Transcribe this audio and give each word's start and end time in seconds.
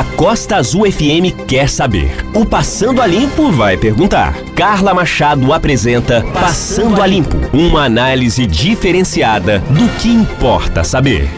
A 0.00 0.04
Costa 0.16 0.56
Azul 0.56 0.90
FM 0.90 1.44
quer 1.46 1.68
saber. 1.68 2.24
O 2.34 2.46
Passando 2.46 3.02
a 3.02 3.06
Limpo 3.06 3.52
vai 3.52 3.76
perguntar. 3.76 4.32
Carla 4.56 4.94
Machado 4.94 5.52
apresenta 5.52 6.24
Passando 6.32 7.02
a 7.02 7.06
Limpo 7.06 7.36
uma 7.52 7.84
análise 7.84 8.46
diferenciada 8.46 9.58
do 9.58 9.86
que 10.00 10.08
importa 10.08 10.82
saber. 10.82 11.28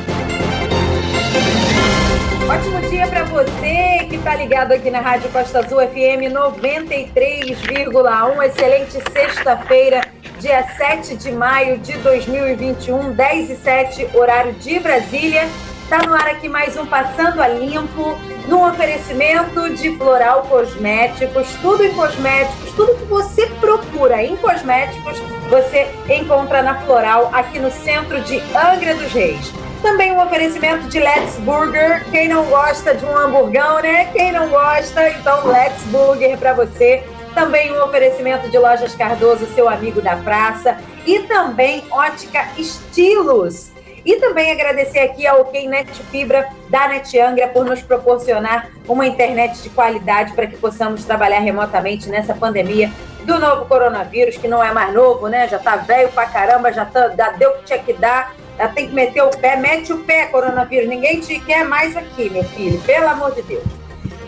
Ótimo 2.49 2.81
dia 2.89 3.09
para 3.09 3.25
você 3.25 4.07
que 4.09 4.15
está 4.15 4.37
ligado 4.37 4.71
aqui 4.71 4.93
na 4.93 5.01
Rádio 5.01 5.29
Costa 5.31 5.59
Azul 5.59 5.81
FM 5.81 6.31
93,1. 6.33 8.45
Excelente 8.45 9.03
sexta-feira, 9.13 10.03
dia 10.39 10.65
7 10.77 11.17
de 11.17 11.33
maio 11.33 11.79
de 11.79 11.95
2021, 11.95 13.11
10 13.11 13.51
e 13.51 13.57
7, 13.57 14.07
horário 14.15 14.53
de 14.53 14.79
Brasília. 14.79 15.49
Está 15.83 15.99
no 16.07 16.15
ar 16.15 16.29
aqui 16.29 16.49
mais 16.49 16.77
um 16.77 16.87
Passando 16.87 17.43
a 17.43 17.49
Limpo 17.49 18.17
no 18.47 18.67
oferecimento 18.67 19.71
de 19.75 19.97
Floral 19.97 20.43
Cosméticos, 20.43 21.49
tudo 21.61 21.85
em 21.85 21.93
cosméticos, 21.95 22.73
tudo 22.73 22.97
que 22.97 23.05
você 23.05 23.47
procura 23.61 24.23
em 24.23 24.37
cosméticos, 24.37 25.19
você 25.49 25.89
encontra 26.09 26.63
na 26.63 26.81
Floral, 26.81 27.31
aqui 27.33 27.59
no 27.59 27.71
centro 27.71 28.21
de 28.23 28.41
Angra 28.55 28.95
dos 28.95 29.13
Reis. 29.13 29.53
Também 29.83 30.13
um 30.13 30.23
oferecimento 30.23 30.89
de 30.89 31.01
Let's 31.01 31.37
Burger. 31.41 32.05
Quem 32.11 32.29
não 32.29 32.45
gosta 32.45 32.95
de 32.95 33.05
um 33.05 33.17
hamburgão, 33.17 33.81
né? 33.81 34.05
Quem 34.13 34.31
não 34.31 34.49
gosta, 34.49 35.11
então 35.11 35.45
Let's 35.49 35.83
Burger 35.87 36.39
para 36.39 36.53
você. 36.53 37.03
Também 37.35 37.73
um 37.73 37.83
oferecimento 37.83 38.49
de 38.49 38.57
Lojas 38.57 38.95
Cardoso, 38.95 39.45
seu 39.55 39.69
amigo 39.69 40.01
da 40.01 40.17
praça. 40.17 40.79
E 41.05 41.21
também 41.21 41.83
Ótica 41.91 42.47
Estilos 42.57 43.72
e 44.05 44.17
também 44.17 44.51
agradecer 44.51 45.01
aqui 45.01 45.27
ao 45.27 45.43
OK 45.43 45.69
Fibra 46.11 46.49
da 46.69 46.89
Net 46.89 47.13
por 47.53 47.65
nos 47.65 47.83
proporcionar 47.83 48.71
uma 48.89 49.07
internet 49.07 49.63
de 49.63 49.71
qualidade 49.71 50.33
para 50.33 50.47
que 50.47 50.57
possamos 50.57 51.05
trabalhar 51.05 51.39
remotamente 51.39 52.09
nessa 52.09 52.35
pandemia 52.35 52.91
do 53.25 53.39
novo 53.39 53.67
coronavírus, 53.67 54.37
que 54.37 54.49
não 54.49 54.63
é 54.63 54.73
mais 54.73 54.93
novo, 54.93 55.29
né? 55.29 55.47
Já 55.49 55.59
tá 55.59 55.77
velho 55.77 56.11
pra 56.11 56.27
caramba, 56.27 56.73
já, 56.73 56.85
tá, 56.85 57.11
já 57.17 57.31
deu 57.31 57.51
o 57.51 57.59
que 57.59 57.65
tinha 57.65 57.79
que 57.79 57.93
dar, 57.93 58.35
já 58.59 58.69
tem 58.69 58.89
que 58.89 58.95
meter 58.95 59.23
o 59.23 59.31
pé, 59.31 59.57
mete 59.57 59.93
o 59.93 59.99
pé, 59.99 60.27
coronavírus. 60.27 60.89
Ninguém 60.89 61.21
te 61.21 61.39
quer 61.41 61.65
mais 61.65 61.97
aqui, 61.97 62.29
meu 62.31 62.45
filho, 62.45 62.81
pelo 62.81 63.09
amor 63.09 63.33
de 63.33 63.43
Deus. 63.43 63.65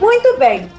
Muito 0.00 0.38
bem. 0.38 0.70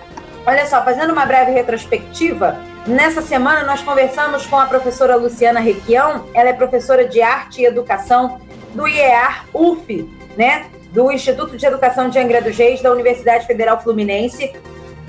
Olha 0.45 0.66
só, 0.67 0.83
fazendo 0.83 1.11
uma 1.11 1.25
breve 1.25 1.51
retrospectiva, 1.51 2.57
nessa 2.85 3.21
semana 3.21 3.63
nós 3.63 3.81
conversamos 3.81 4.45
com 4.45 4.59
a 4.59 4.67
professora 4.67 5.16
Luciana 5.16 5.59
Requião, 5.59 6.27
ela 6.35 6.49
é 6.49 6.53
professora 6.53 7.05
de 7.05 7.19
arte 7.19 7.61
e 7.61 7.66
educação 7.66 8.39
do 8.75 8.87
IEAR 8.87 9.45
UF, 9.53 10.07
né? 10.37 10.67
Do 10.91 11.11
Instituto 11.11 11.57
de 11.57 11.65
Educação 11.65 12.09
de 12.09 12.19
Angra 12.19 12.41
dos 12.41 12.55
Reis, 12.55 12.81
da 12.81 12.91
Universidade 12.91 13.47
Federal 13.47 13.81
Fluminense. 13.81 14.53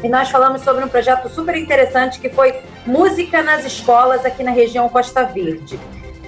E 0.03 0.09
nós 0.09 0.31
falamos 0.31 0.63
sobre 0.63 0.85
um 0.85 0.89
projeto 0.89 1.29
super 1.29 1.57
interessante 1.57 2.21
que 2.21 2.31
foi 2.31 2.55
Música 2.87 3.43
nas 3.43 3.65
Escolas 3.65 4.25
aqui 4.25 4.43
na 4.43 4.53
região 4.53 4.89
Costa 4.89 5.25
Verde. 5.25 5.79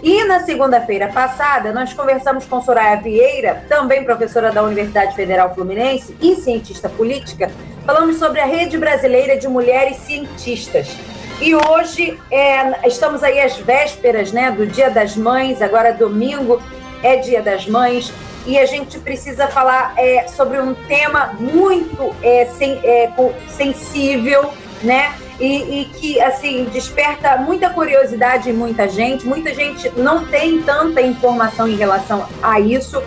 E 0.02 0.24
na 0.24 0.40
segunda-feira 0.40 1.08
passada, 1.08 1.72
nós 1.72 1.92
conversamos 1.92 2.44
com 2.44 2.60
Soraya 2.60 3.00
Vieira, 3.00 3.64
também 3.68 4.04
professora 4.04 4.52
da 4.52 4.62
Universidade 4.62 5.14
Federal 5.14 5.52
Fluminense 5.54 6.16
e 6.20 6.36
cientista 6.36 6.88
política, 6.88 7.50
falamos 7.84 8.16
sobre 8.16 8.40
a 8.40 8.44
Rede 8.44 8.78
Brasileira 8.78 9.36
de 9.36 9.48
Mulheres 9.48 9.96
Cientistas. 9.98 10.96
E 11.40 11.54
hoje 11.54 12.18
é, 12.30 12.86
estamos 12.86 13.22
aí 13.22 13.40
às 13.40 13.56
vésperas 13.56 14.32
né, 14.32 14.50
do 14.52 14.66
Dia 14.66 14.90
das 14.90 15.16
Mães, 15.16 15.62
agora 15.62 15.92
domingo, 15.92 16.60
é 17.02 17.16
Dia 17.16 17.42
das 17.42 17.66
Mães, 17.66 18.12
e 18.48 18.58
a 18.58 18.64
gente 18.64 18.98
precisa 18.98 19.46
falar 19.48 19.92
é, 19.98 20.26
sobre 20.26 20.58
um 20.58 20.72
tema 20.72 21.34
muito 21.38 22.14
é, 22.22 22.46
sen, 22.46 22.80
é, 22.82 23.10
sensível, 23.46 24.50
né? 24.82 25.14
E, 25.38 25.82
e, 25.82 25.84
que 25.84 26.20
assim 26.20 26.64
desperta 26.64 27.36
muita 27.36 27.68
curiosidade 27.70 28.48
em 28.48 28.54
muita 28.54 28.88
gente. 28.88 29.26
Muita 29.26 29.54
gente 29.54 29.90
não 29.98 30.24
tem 30.24 30.62
tanta 30.62 31.02
informação 31.02 31.68
em 31.68 31.76
relação 31.76 32.26
a 32.42 32.58
isso. 32.58 33.02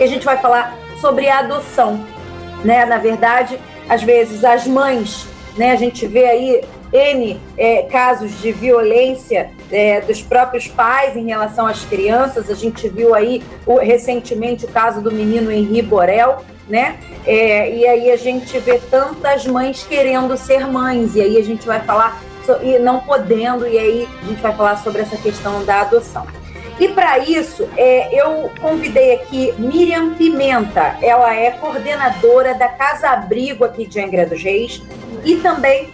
E 0.00 0.02
a 0.02 0.06
gente 0.06 0.24
vai 0.24 0.38
falar 0.38 0.74
sobre 0.98 1.28
a 1.28 1.40
adoção, 1.40 2.02
né? 2.64 2.86
Na 2.86 2.96
verdade, 2.96 3.60
às 3.90 4.02
vezes 4.02 4.44
as 4.44 4.66
mães, 4.66 5.26
né? 5.58 5.72
A 5.72 5.76
gente 5.76 6.06
vê 6.06 6.24
aí 6.24 6.64
N 6.92 7.40
é, 7.56 7.82
casos 7.82 8.40
de 8.40 8.52
violência 8.52 9.50
é, 9.70 10.00
dos 10.00 10.22
próprios 10.22 10.68
pais 10.68 11.16
em 11.16 11.26
relação 11.26 11.66
às 11.66 11.84
crianças. 11.84 12.50
A 12.50 12.54
gente 12.54 12.88
viu 12.88 13.14
aí 13.14 13.42
o, 13.66 13.76
recentemente 13.76 14.64
o 14.64 14.68
caso 14.68 15.00
do 15.00 15.12
menino 15.12 15.50
Henri 15.50 15.82
Borel, 15.82 16.44
né? 16.68 16.98
É, 17.26 17.70
e 17.74 17.86
aí 17.86 18.10
a 18.10 18.16
gente 18.16 18.58
vê 18.58 18.78
tantas 18.90 19.46
mães 19.46 19.84
querendo 19.84 20.36
ser 20.36 20.66
mães, 20.66 21.14
e 21.14 21.20
aí 21.20 21.36
a 21.38 21.42
gente 21.42 21.66
vai 21.66 21.80
falar, 21.80 22.20
e 22.62 22.78
não 22.78 23.00
podendo, 23.00 23.66
e 23.66 23.78
aí 23.78 24.08
a 24.22 24.26
gente 24.26 24.40
vai 24.40 24.54
falar 24.54 24.76
sobre 24.76 25.02
essa 25.02 25.16
questão 25.16 25.64
da 25.64 25.82
adoção. 25.82 26.26
E 26.78 26.88
para 26.88 27.18
isso, 27.18 27.66
é, 27.76 28.14
eu 28.14 28.50
convidei 28.60 29.14
aqui 29.14 29.54
Miriam 29.58 30.12
Pimenta, 30.14 30.98
ela 31.00 31.34
é 31.34 31.50
coordenadora 31.52 32.54
da 32.54 32.68
Casa 32.68 33.08
Abrigo 33.08 33.64
aqui 33.64 33.86
de 33.86 33.98
Angra 33.98 34.26
dos 34.26 34.42
Reis, 34.42 34.82
e 35.24 35.36
também 35.36 35.88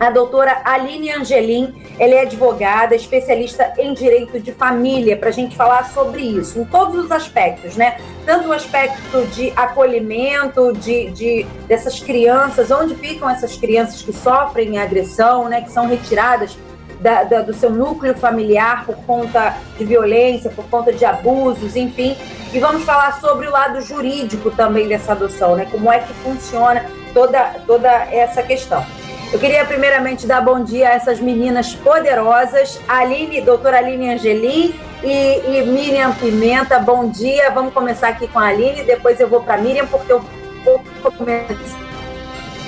a 0.00 0.08
doutora 0.08 0.62
Aline 0.64 1.12
Angelim, 1.12 1.74
ela 1.98 2.14
é 2.14 2.20
advogada, 2.22 2.94
especialista 2.94 3.74
em 3.76 3.92
direito 3.92 4.40
de 4.40 4.50
família, 4.50 5.14
para 5.14 5.28
a 5.28 5.32
gente 5.32 5.54
falar 5.54 5.90
sobre 5.90 6.22
isso, 6.22 6.58
em 6.58 6.64
todos 6.64 7.04
os 7.04 7.12
aspectos, 7.12 7.76
né? 7.76 7.98
Tanto 8.24 8.48
o 8.48 8.52
aspecto 8.52 9.26
de 9.26 9.52
acolhimento 9.54 10.72
de, 10.72 11.10
de 11.10 11.46
dessas 11.68 12.00
crianças, 12.00 12.70
onde 12.70 12.94
ficam 12.94 13.28
essas 13.28 13.58
crianças 13.58 14.00
que 14.00 14.10
sofrem 14.10 14.78
agressão, 14.78 15.50
né? 15.50 15.60
Que 15.60 15.70
são 15.70 15.86
retiradas 15.86 16.56
da, 16.98 17.24
da, 17.24 17.42
do 17.42 17.52
seu 17.52 17.70
núcleo 17.70 18.14
familiar 18.14 18.86
por 18.86 18.96
conta 19.04 19.54
de 19.76 19.84
violência, 19.84 20.50
por 20.50 20.64
conta 20.70 20.94
de 20.94 21.04
abusos, 21.04 21.76
enfim. 21.76 22.16
E 22.54 22.58
vamos 22.58 22.84
falar 22.84 23.20
sobre 23.20 23.46
o 23.46 23.50
lado 23.50 23.82
jurídico 23.82 24.50
também 24.50 24.88
dessa 24.88 25.12
adoção, 25.12 25.56
né? 25.56 25.68
Como 25.70 25.92
é 25.92 25.98
que 25.98 26.14
funciona 26.14 26.86
toda, 27.12 27.56
toda 27.66 27.90
essa 27.90 28.42
questão. 28.42 28.82
Eu 29.32 29.38
queria 29.38 29.64
primeiramente 29.64 30.26
dar 30.26 30.40
bom 30.40 30.64
dia 30.64 30.88
a 30.88 30.92
essas 30.94 31.20
meninas 31.20 31.72
poderosas, 31.72 32.80
Aline, 32.88 33.40
doutora 33.40 33.78
Aline 33.78 34.10
Angelim 34.10 34.74
e, 35.04 35.40
e 35.46 35.62
Miriam 35.66 36.12
Pimenta. 36.12 36.80
Bom 36.80 37.08
dia. 37.08 37.48
Vamos 37.50 37.72
começar 37.72 38.08
aqui 38.08 38.26
com 38.26 38.40
a 38.40 38.46
Aline, 38.46 38.82
depois 38.82 39.20
eu 39.20 39.28
vou 39.28 39.40
para 39.40 39.54
a 39.54 39.58
Miriam, 39.58 39.86
porque 39.86 40.12
eu 40.12 40.20
vou 40.64 40.82
começar 41.12 41.46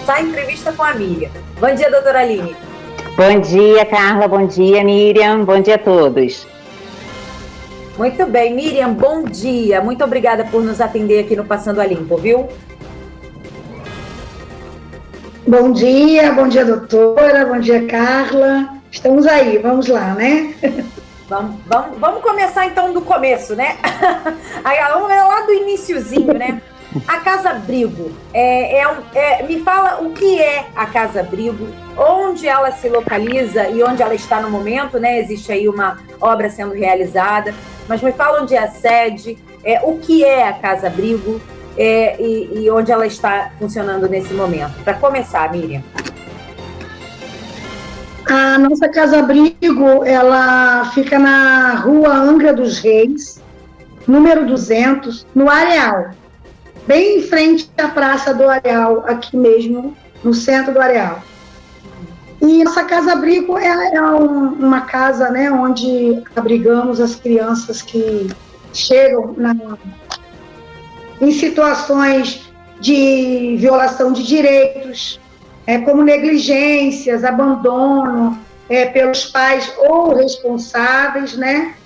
a 0.06 0.22
entrevista 0.22 0.72
com 0.72 0.84
a 0.84 0.94
Miriam. 0.94 1.30
Bom 1.58 1.74
dia, 1.74 1.90
doutora 1.90 2.20
Aline. 2.20 2.54
Bom 3.16 3.40
dia, 3.40 3.84
Carla. 3.84 4.28
Bom 4.28 4.46
dia, 4.46 4.84
Miriam. 4.84 5.44
Bom 5.44 5.60
dia 5.60 5.74
a 5.74 5.78
todos. 5.78 6.46
Muito 7.98 8.24
bem, 8.24 8.54
Miriam, 8.54 8.92
bom 8.92 9.24
dia. 9.24 9.80
Muito 9.80 10.02
obrigada 10.02 10.44
por 10.44 10.62
nos 10.62 10.80
atender 10.80 11.18
aqui 11.18 11.34
no 11.34 11.44
Passando 11.44 11.80
a 11.80 11.84
Limpo, 11.84 12.16
viu? 12.16 12.48
Bom 15.46 15.72
dia, 15.72 16.32
bom 16.32 16.46
dia, 16.46 16.64
doutora, 16.64 17.44
bom 17.44 17.58
dia, 17.58 17.84
Carla. 17.88 18.76
Estamos 18.92 19.26
aí, 19.26 19.58
vamos 19.58 19.88
lá, 19.88 20.14
né? 20.14 20.54
Vamos, 21.28 21.56
vamos, 21.66 21.98
vamos 21.98 22.22
começar 22.22 22.66
então 22.66 22.92
do 22.92 23.00
começo, 23.00 23.56
né? 23.56 23.78
Vamos 24.92 25.08
lá 25.08 25.40
do 25.46 25.52
iníciozinho, 25.54 26.34
né? 26.34 26.60
A 27.08 27.20
Casa 27.20 27.50
Abrigo, 27.50 28.12
é, 28.34 28.82
é, 28.82 28.86
é, 29.14 29.42
me 29.44 29.60
fala 29.60 30.02
o 30.02 30.10
que 30.12 30.42
é 30.42 30.66
a 30.76 30.84
Casa 30.84 31.20
Abrigo, 31.20 31.68
onde 31.96 32.46
ela 32.46 32.70
se 32.72 32.86
localiza 32.90 33.66
e 33.68 33.82
onde 33.82 34.02
ela 34.02 34.14
está 34.14 34.42
no 34.42 34.50
momento, 34.50 35.00
né? 35.00 35.18
Existe 35.20 35.50
aí 35.50 35.70
uma 35.70 35.98
obra 36.20 36.50
sendo 36.50 36.74
realizada, 36.74 37.54
mas 37.88 38.02
me 38.02 38.12
fala 38.12 38.42
onde 38.42 38.54
é 38.54 38.58
a 38.58 38.70
sede, 38.70 39.38
é, 39.64 39.80
o 39.82 39.96
que 39.96 40.22
é 40.22 40.46
a 40.46 40.52
Casa 40.52 40.88
Abrigo, 40.88 41.40
é, 41.76 42.20
e, 42.20 42.64
e 42.64 42.70
onde 42.70 42.92
ela 42.92 43.06
está 43.06 43.50
funcionando 43.58 44.08
nesse 44.08 44.32
momento? 44.34 44.72
Para 44.84 44.94
começar, 44.94 45.50
Miriam. 45.52 45.82
A 48.26 48.58
nossa 48.58 48.88
Casa 48.88 49.18
Abrigo, 49.18 50.04
ela 50.04 50.90
fica 50.94 51.18
na 51.18 51.74
rua 51.74 52.14
Angra 52.14 52.52
dos 52.54 52.78
Reis, 52.78 53.42
número 54.06 54.46
200, 54.46 55.26
no 55.34 55.50
Areal, 55.50 56.10
bem 56.86 57.18
em 57.18 57.22
frente 57.22 57.70
à 57.78 57.88
Praça 57.88 58.32
do 58.32 58.48
Areal, 58.48 59.04
aqui 59.06 59.36
mesmo, 59.36 59.96
no 60.22 60.32
centro 60.32 60.72
do 60.72 60.80
Areal. 60.80 61.22
E 62.40 62.64
nossa 62.64 62.84
Casa 62.84 63.12
Abrigo 63.12 63.56
é, 63.56 63.94
é 63.94 64.02
um, 64.02 64.48
uma 64.54 64.80
casa 64.82 65.30
né, 65.30 65.50
onde 65.50 66.22
abrigamos 66.34 67.00
as 67.00 67.14
crianças 67.14 67.82
que 67.82 68.28
chegam 68.72 69.34
na, 69.36 69.54
em 71.22 71.30
situações 71.30 72.52
de 72.80 73.56
violação 73.56 74.12
de 74.12 74.24
direitos, 74.24 75.20
é, 75.64 75.78
como 75.78 76.02
negligências, 76.02 77.22
abandono 77.22 78.36
é, 78.68 78.86
pelos 78.86 79.26
pais 79.26 79.72
ou 79.78 80.16
responsáveis, 80.16 81.36
né? 81.36 81.76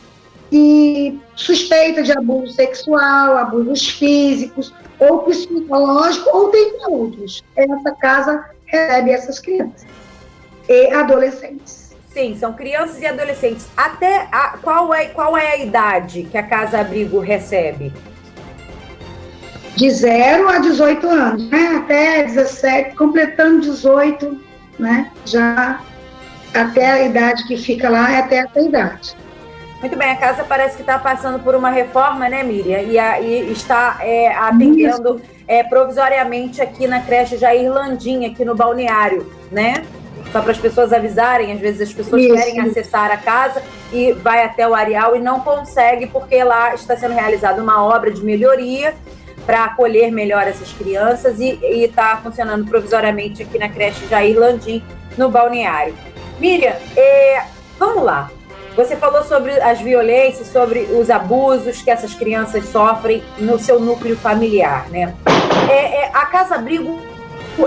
E 0.50 1.21
suspeita 1.35 2.03
de 2.03 2.12
abuso 2.12 2.55
sexual, 2.55 3.37
abusos 3.37 3.87
físicos 3.87 4.73
ou 4.99 5.19
psicológico, 5.19 6.31
ou 6.35 6.49
tem 6.49 6.73
outros. 6.89 7.44
Essa 7.55 7.93
casa 8.00 8.43
recebe 8.65 9.11
essas 9.11 9.39
crianças 9.39 9.87
e 10.67 10.91
adolescentes. 10.94 11.94
Sim, 12.09 12.35
são 12.39 12.55
crianças 12.55 13.03
e 13.03 13.06
adolescentes. 13.06 13.69
Até 13.77 14.29
a, 14.32 14.56
qual, 14.62 14.94
é, 14.94 15.06
qual 15.06 15.37
é 15.37 15.53
a 15.53 15.56
idade 15.59 16.23
que 16.23 16.39
a 16.39 16.43
Casa 16.43 16.81
Abrigo 16.81 17.21
recebe? 17.21 17.93
De 19.76 19.90
0 19.90 20.49
a 20.49 20.58
18 20.58 21.06
anos, 21.06 21.50
né? 21.50 21.76
Até 21.76 22.23
17, 22.25 22.96
completando 22.96 23.61
18, 23.61 24.40
né? 24.78 25.11
Já 25.25 25.81
até 26.55 26.90
a 26.90 27.02
idade 27.05 27.46
que 27.46 27.56
fica 27.56 27.90
lá 27.90 28.11
é 28.11 28.19
até 28.20 28.37
essa 28.38 28.61
idade. 28.61 29.14
Muito 29.81 29.96
bem, 29.96 30.11
a 30.11 30.17
casa 30.17 30.43
parece 30.43 30.76
que 30.76 30.82
está 30.82 30.99
passando 30.99 31.38
por 31.38 31.55
uma 31.55 31.70
reforma, 31.70 32.28
né, 32.28 32.43
Miriam? 32.43 32.81
E, 32.81 32.99
a, 32.99 33.20
e 33.20 33.52
está 33.52 33.99
é, 34.00 34.34
atendendo 34.34 35.20
é, 35.46 35.62
provisoriamente 35.62 36.62
aqui 36.62 36.87
na 36.87 37.00
creche 37.00 37.37
Jair 37.37 37.70
Landim, 37.70 38.25
aqui 38.25 38.44
no 38.44 38.55
balneário, 38.55 39.31
né? 39.52 39.84
Só 40.32 40.40
para 40.40 40.52
as 40.52 40.58
pessoas 40.58 40.93
avisarem, 40.93 41.52
às 41.52 41.61
vezes 41.61 41.88
as 41.88 41.94
pessoas 41.94 42.22
Isso. 42.22 42.34
querem 42.34 42.61
acessar 42.61 43.11
a 43.11 43.17
casa 43.19 43.62
e 43.93 44.12
vai 44.12 44.43
até 44.44 44.67
o 44.67 44.75
areal 44.75 45.14
e 45.14 45.20
não 45.20 45.40
consegue, 45.40 46.06
porque 46.06 46.43
lá 46.43 46.75
está 46.75 46.96
sendo 46.96 47.14
realizada 47.14 47.62
uma 47.62 47.84
obra 47.84 48.11
de 48.11 48.25
melhoria 48.25 48.94
para 49.46 49.64
acolher 49.64 50.10
melhor 50.10 50.43
essas 50.43 50.72
crianças 50.72 51.38
e 51.38 51.58
está 51.62 52.16
funcionando 52.16 52.69
provisoriamente 52.69 53.43
aqui 53.43 53.58
na 53.58 53.69
creche 53.69 54.06
Jair 54.08 54.37
Landim, 54.37 54.82
no 55.16 55.31
balneário. 55.31 55.94
Miriam, 56.38 56.75
é, 56.96 57.44
vamos 57.78 58.02
lá. 58.02 58.31
Você 58.75 58.94
falou 58.94 59.22
sobre 59.22 59.52
as 59.52 59.81
violências, 59.81 60.48
sobre 60.48 60.81
os 60.81 61.08
abusos 61.08 61.81
que 61.81 61.90
essas 61.90 62.12
crianças 62.12 62.66
sofrem 62.66 63.22
no 63.38 63.58
seu 63.58 63.81
núcleo 63.81 64.16
familiar, 64.16 64.87
né? 64.90 65.14
É, 65.70 66.02
é, 66.02 66.10
a 66.12 66.26
Casa 66.26 66.56
Abrigo 66.56 67.00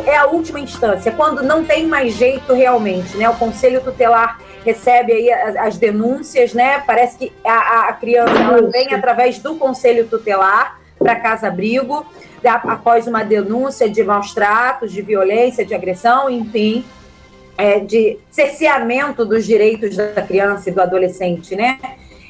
é 0.05 0.15
a 0.15 0.27
última 0.27 0.59
instância, 0.59 1.11
quando 1.11 1.41
não 1.41 1.65
tem 1.65 1.87
mais 1.87 2.13
jeito 2.13 2.53
realmente, 2.53 3.17
né? 3.17 3.27
O 3.27 3.33
Conselho 3.35 3.81
Tutelar 3.81 4.39
recebe 4.63 5.13
aí 5.13 5.31
as, 5.31 5.55
as 5.55 5.77
denúncias, 5.77 6.53
né? 6.53 6.83
Parece 6.85 7.17
que 7.17 7.33
a, 7.43 7.87
a 7.87 7.93
criança 7.93 8.33
ela 8.33 8.61
vem 8.69 8.93
através 8.93 9.39
do 9.39 9.55
Conselho 9.55 10.05
Tutelar 10.07 10.78
para 10.99 11.15
Casa 11.15 11.47
Abrigo, 11.47 12.05
após 12.45 13.07
uma 13.07 13.23
denúncia 13.23 13.89
de 13.89 14.03
maus 14.03 14.33
tratos, 14.33 14.91
de 14.91 15.01
violência, 15.01 15.65
de 15.65 15.73
agressão, 15.73 16.29
enfim 16.29 16.85
é, 17.59 17.77
de 17.81 18.17
cerceamento 18.31 19.25
dos 19.25 19.45
direitos 19.45 19.97
da 19.97 20.21
criança 20.21 20.69
e 20.69 20.71
do 20.71 20.81
adolescente, 20.81 21.57
né? 21.57 21.77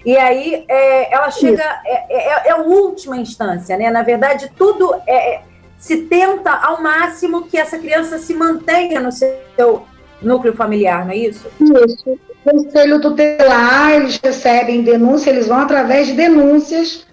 E 0.04 0.18
aí 0.18 0.66
é, 0.68 1.13
ela 1.13 1.30
chega, 1.30 1.63
é, 1.86 2.06
é, 2.10 2.48
é, 2.48 2.51
a 2.51 2.57
última 2.57 3.16
instância, 3.16 3.77
né? 3.77 3.92
Na 3.92 4.01
verdade, 4.01 4.51
tudo 4.57 4.92
é, 5.06 5.36
é, 5.36 5.42
se 5.77 5.98
tenta 5.98 6.51
ao 6.51 6.81
máximo 6.81 7.44
que 7.44 7.60
essa 7.60 7.77
criança 7.77 8.18
se 8.18 8.33
mantenha 8.33 9.00
no 9.00 9.12
seu 9.12 9.83
núcleo 10.19 10.56
familiar, 10.56 11.06
não 11.06 11.12
é 11.12 11.18
isso? 11.18 11.48
Isso. 11.62 12.10
O 12.44 12.51
conselho 12.51 13.00
tutelar, 13.00 13.92
eles 13.92 14.19
recebem 14.24 14.81
denúncia, 14.81 15.30
eles 15.30 15.48
vão 15.48 15.60
através 15.60 16.07
de 16.07 16.13
denúncias 16.13 17.06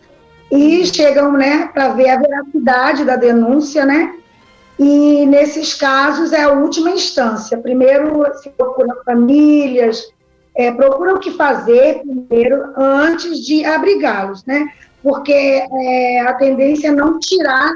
e 0.50 0.86
chegam, 0.86 1.32
né, 1.32 1.68
para 1.72 1.88
ver 1.90 2.08
a 2.10 2.18
veracidade 2.18 3.04
da 3.04 3.16
denúncia, 3.16 3.84
né? 3.84 4.14
E 4.78 5.24
nesses 5.26 5.74
casos 5.74 6.32
é 6.32 6.42
a 6.42 6.52
última 6.52 6.90
instância. 6.90 7.56
Primeiro 7.58 8.24
se 8.38 8.50
procura 8.50 9.02
famílias, 9.04 10.12
é, 10.54 10.70
procura 10.70 11.14
o 11.14 11.18
que 11.18 11.30
fazer 11.32 12.02
primeiro 12.02 12.72
antes 12.76 13.40
de 13.44 13.64
abrigá-los, 13.64 14.44
né? 14.44 14.68
Porque 15.02 15.32
é, 15.32 16.20
a 16.20 16.34
tendência 16.34 16.88
é 16.88 16.92
não 16.92 17.18
tirar 17.18 17.72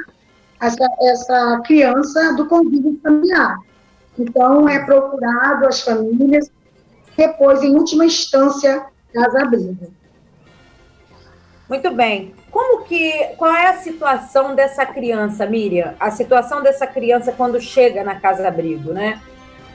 essa, 0.61 0.87
essa 1.00 1.61
criança 1.64 2.34
do 2.34 2.46
convívio 2.46 2.99
familiar. 3.02 3.58
Então 4.19 4.69
é 4.69 4.78
procurado 4.84 5.67
as 5.67 5.81
famílias, 5.81 6.50
depois, 7.17 7.62
em 7.62 7.75
última 7.75 8.05
instância, 8.05 8.84
as 9.17 9.34
abrigas. 9.34 9.88
Muito 11.69 11.90
bem. 11.94 12.34
Como 12.50 12.85
que, 12.85 13.12
qual 13.37 13.52
é 13.52 13.69
a 13.69 13.79
situação 13.79 14.55
dessa 14.55 14.85
criança, 14.85 15.47
Miriam? 15.47 15.94
A 16.00 16.11
situação 16.11 16.62
dessa 16.62 16.87
criança 16.87 17.32
quando 17.32 17.61
chega 17.61 18.02
na 18.02 18.17
casa 18.17 18.47
abrigo, 18.49 18.93
né? 18.93 19.20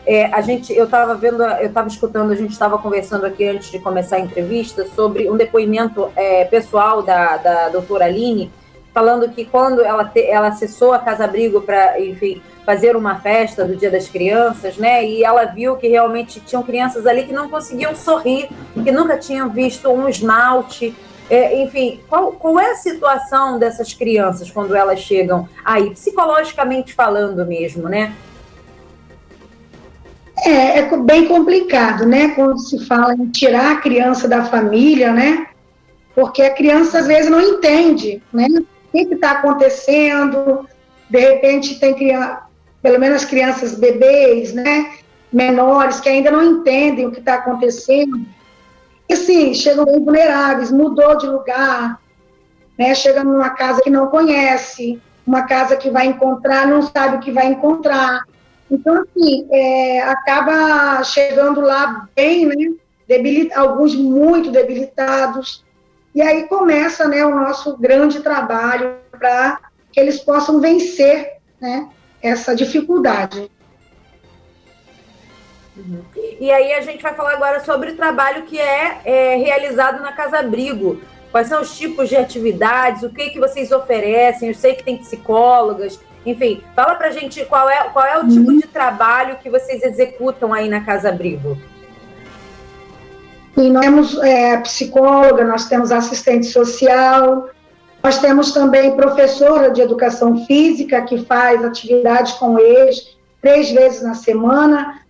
É, 0.05 0.25
a 0.25 0.41
gente, 0.41 0.71
eu 0.71 0.85
estava 0.85 1.15
vendo, 1.15 1.41
eu 1.41 1.67
estava 1.67 1.87
escutando, 1.87 2.31
a 2.31 2.35
gente 2.35 2.51
estava 2.51 2.77
conversando 2.77 3.25
aqui 3.25 3.47
antes 3.47 3.71
de 3.71 3.79
começar 3.79 4.17
a 4.17 4.19
entrevista 4.19 4.85
sobre 4.95 5.29
um 5.29 5.35
depoimento 5.35 6.11
é, 6.15 6.45
pessoal 6.45 7.01
da, 7.01 7.37
da 7.37 7.69
doutora 7.69 8.05
Aline, 8.05 8.51
falando 8.93 9.27
que 9.29 9.45
quando 9.45 9.81
ela, 9.81 10.05
te, 10.05 10.21
ela 10.23 10.49
acessou 10.49 10.93
a 10.93 10.99
casa 10.99 11.23
abrigo 11.23 11.61
para, 11.61 11.99
enfim, 11.99 12.41
fazer 12.65 12.95
uma 12.95 13.15
festa 13.19 13.65
do 13.65 13.75
Dia 13.75 13.89
das 13.89 14.07
Crianças, 14.07 14.77
né? 14.77 15.03
E 15.03 15.23
ela 15.23 15.45
viu 15.45 15.75
que 15.75 15.87
realmente 15.87 16.39
tinham 16.39 16.61
crianças 16.61 17.07
ali 17.07 17.23
que 17.23 17.33
não 17.33 17.49
conseguiam 17.49 17.95
sorrir, 17.95 18.49
que 18.83 18.91
nunca 18.91 19.17
tinham 19.17 19.49
visto 19.49 19.89
um 19.89 20.07
esmalte, 20.07 20.95
é, 21.29 21.61
enfim, 21.61 22.01
qual, 22.07 22.33
qual 22.33 22.59
é 22.59 22.71
a 22.71 22.75
situação 22.75 23.57
dessas 23.57 23.93
crianças 23.93 24.51
quando 24.51 24.75
elas 24.75 24.99
chegam 24.99 25.49
aí, 25.63 25.89
psicologicamente 25.91 26.93
falando 26.93 27.45
mesmo, 27.45 27.89
né? 27.89 28.13
É, 30.43 30.79
é 30.79 30.97
bem 30.97 31.27
complicado, 31.27 32.05
né? 32.05 32.29
Quando 32.29 32.59
se 32.59 32.85
fala 32.85 33.13
em 33.13 33.29
tirar 33.29 33.71
a 33.71 33.77
criança 33.77 34.27
da 34.27 34.43
família, 34.43 35.11
né? 35.11 35.47
Porque 36.13 36.43
a 36.43 36.53
criança 36.53 36.99
às 36.99 37.07
vezes 37.07 37.31
não 37.31 37.41
entende, 37.41 38.21
né? 38.31 38.47
O 38.49 38.91
que 38.91 39.15
está 39.15 39.31
acontecendo? 39.31 40.67
De 41.09 41.19
repente 41.19 41.79
tem 41.79 41.93
criança, 41.93 42.41
pelo 42.81 42.99
menos 42.99 43.25
crianças 43.25 43.75
bebês, 43.75 44.53
né? 44.53 44.93
Menores 45.33 45.99
que 45.99 46.07
ainda 46.07 46.29
não 46.29 46.43
entendem 46.43 47.07
o 47.07 47.11
que 47.11 47.19
está 47.19 47.35
acontecendo 47.35 48.25
e 49.07 49.15
sim, 49.15 49.53
chegam 49.53 49.85
bem 49.85 50.03
vulneráveis, 50.03 50.71
mudou 50.71 51.17
de 51.17 51.27
lugar, 51.27 51.99
né? 52.77 52.93
chega 52.95 53.23
numa 53.23 53.51
casa 53.51 53.81
que 53.81 53.89
não 53.89 54.07
conhece, 54.07 55.01
uma 55.25 55.43
casa 55.43 55.75
que 55.75 55.89
vai 55.89 56.07
encontrar, 56.07 56.67
não 56.67 56.81
sabe 56.81 57.17
o 57.17 57.19
que 57.19 57.31
vai 57.31 57.47
encontrar. 57.47 58.23
Então, 58.69 59.03
assim, 59.03 59.47
é, 59.51 60.01
acaba 60.01 61.03
chegando 61.03 61.61
lá 61.61 62.07
bem, 62.15 62.45
né? 62.45 62.73
Debilita, 63.07 63.59
alguns 63.59 63.95
muito 63.95 64.51
debilitados. 64.51 65.63
E 66.13 66.21
aí 66.21 66.47
começa 66.47 67.07
né, 67.07 67.23
o 67.25 67.35
nosso 67.35 67.77
grande 67.77 68.21
trabalho 68.21 68.95
para 69.11 69.59
que 69.91 69.99
eles 69.99 70.19
possam 70.19 70.59
vencer 70.59 71.33
né, 71.61 71.87
essa 72.21 72.55
dificuldade. 72.55 73.51
Uhum. 75.77 76.01
E 76.39 76.51
aí 76.51 76.73
a 76.73 76.81
gente 76.81 77.01
vai 77.01 77.13
falar 77.13 77.33
agora 77.33 77.63
sobre 77.63 77.91
o 77.91 77.95
trabalho 77.95 78.43
que 78.43 78.59
é, 78.59 78.99
é, 79.03 79.35
realizado 79.35 80.01
na 80.01 80.11
Casa 80.11 80.39
Abrigo. 80.39 81.01
Quais 81.31 81.47
são 81.47 81.61
os 81.61 81.77
tipos 81.77 82.07
de 82.07 82.15
atividades, 82.15 83.03
o 83.03 83.09
que, 83.09 83.29
que 83.29 83.39
vocês 83.39 83.71
oferecem? 83.71 84.49
Eu 84.49 84.55
sei 84.55 84.73
que 84.73 84.83
tem 84.83 84.97
psicólogas, 84.97 85.99
enfim, 86.25 86.63
fala 86.75 86.95
pra 86.95 87.11
gente 87.11 87.43
qual 87.45 87.69
é, 87.69 87.83
qual 87.89 88.05
é 88.05 88.17
o 88.17 88.27
tipo 88.27 88.49
uhum. 88.51 88.57
de 88.57 88.67
trabalho 88.67 89.37
que 89.37 89.49
vocês 89.49 89.83
executam 89.83 90.53
aí 90.53 90.69
na 90.69 90.81
Casa 90.81 91.09
Abrigo. 91.09 91.57
E 93.57 93.69
nós 93.69 93.85
temos 93.85 94.17
é, 94.23 94.57
psicóloga, 94.57 95.43
nós 95.45 95.65
temos 95.65 95.91
assistente 95.91 96.47
social, 96.47 97.49
nós 98.03 98.17
temos 98.19 98.51
também 98.51 98.95
professora 98.95 99.71
de 99.71 99.81
educação 99.81 100.45
física 100.45 101.01
que 101.03 101.23
faz 101.25 101.63
atividades 101.63 102.33
com 102.33 102.59
eles 102.59 103.15
três 103.41 103.71
vezes 103.71 104.01
na 104.01 104.13
semana. 104.13 105.01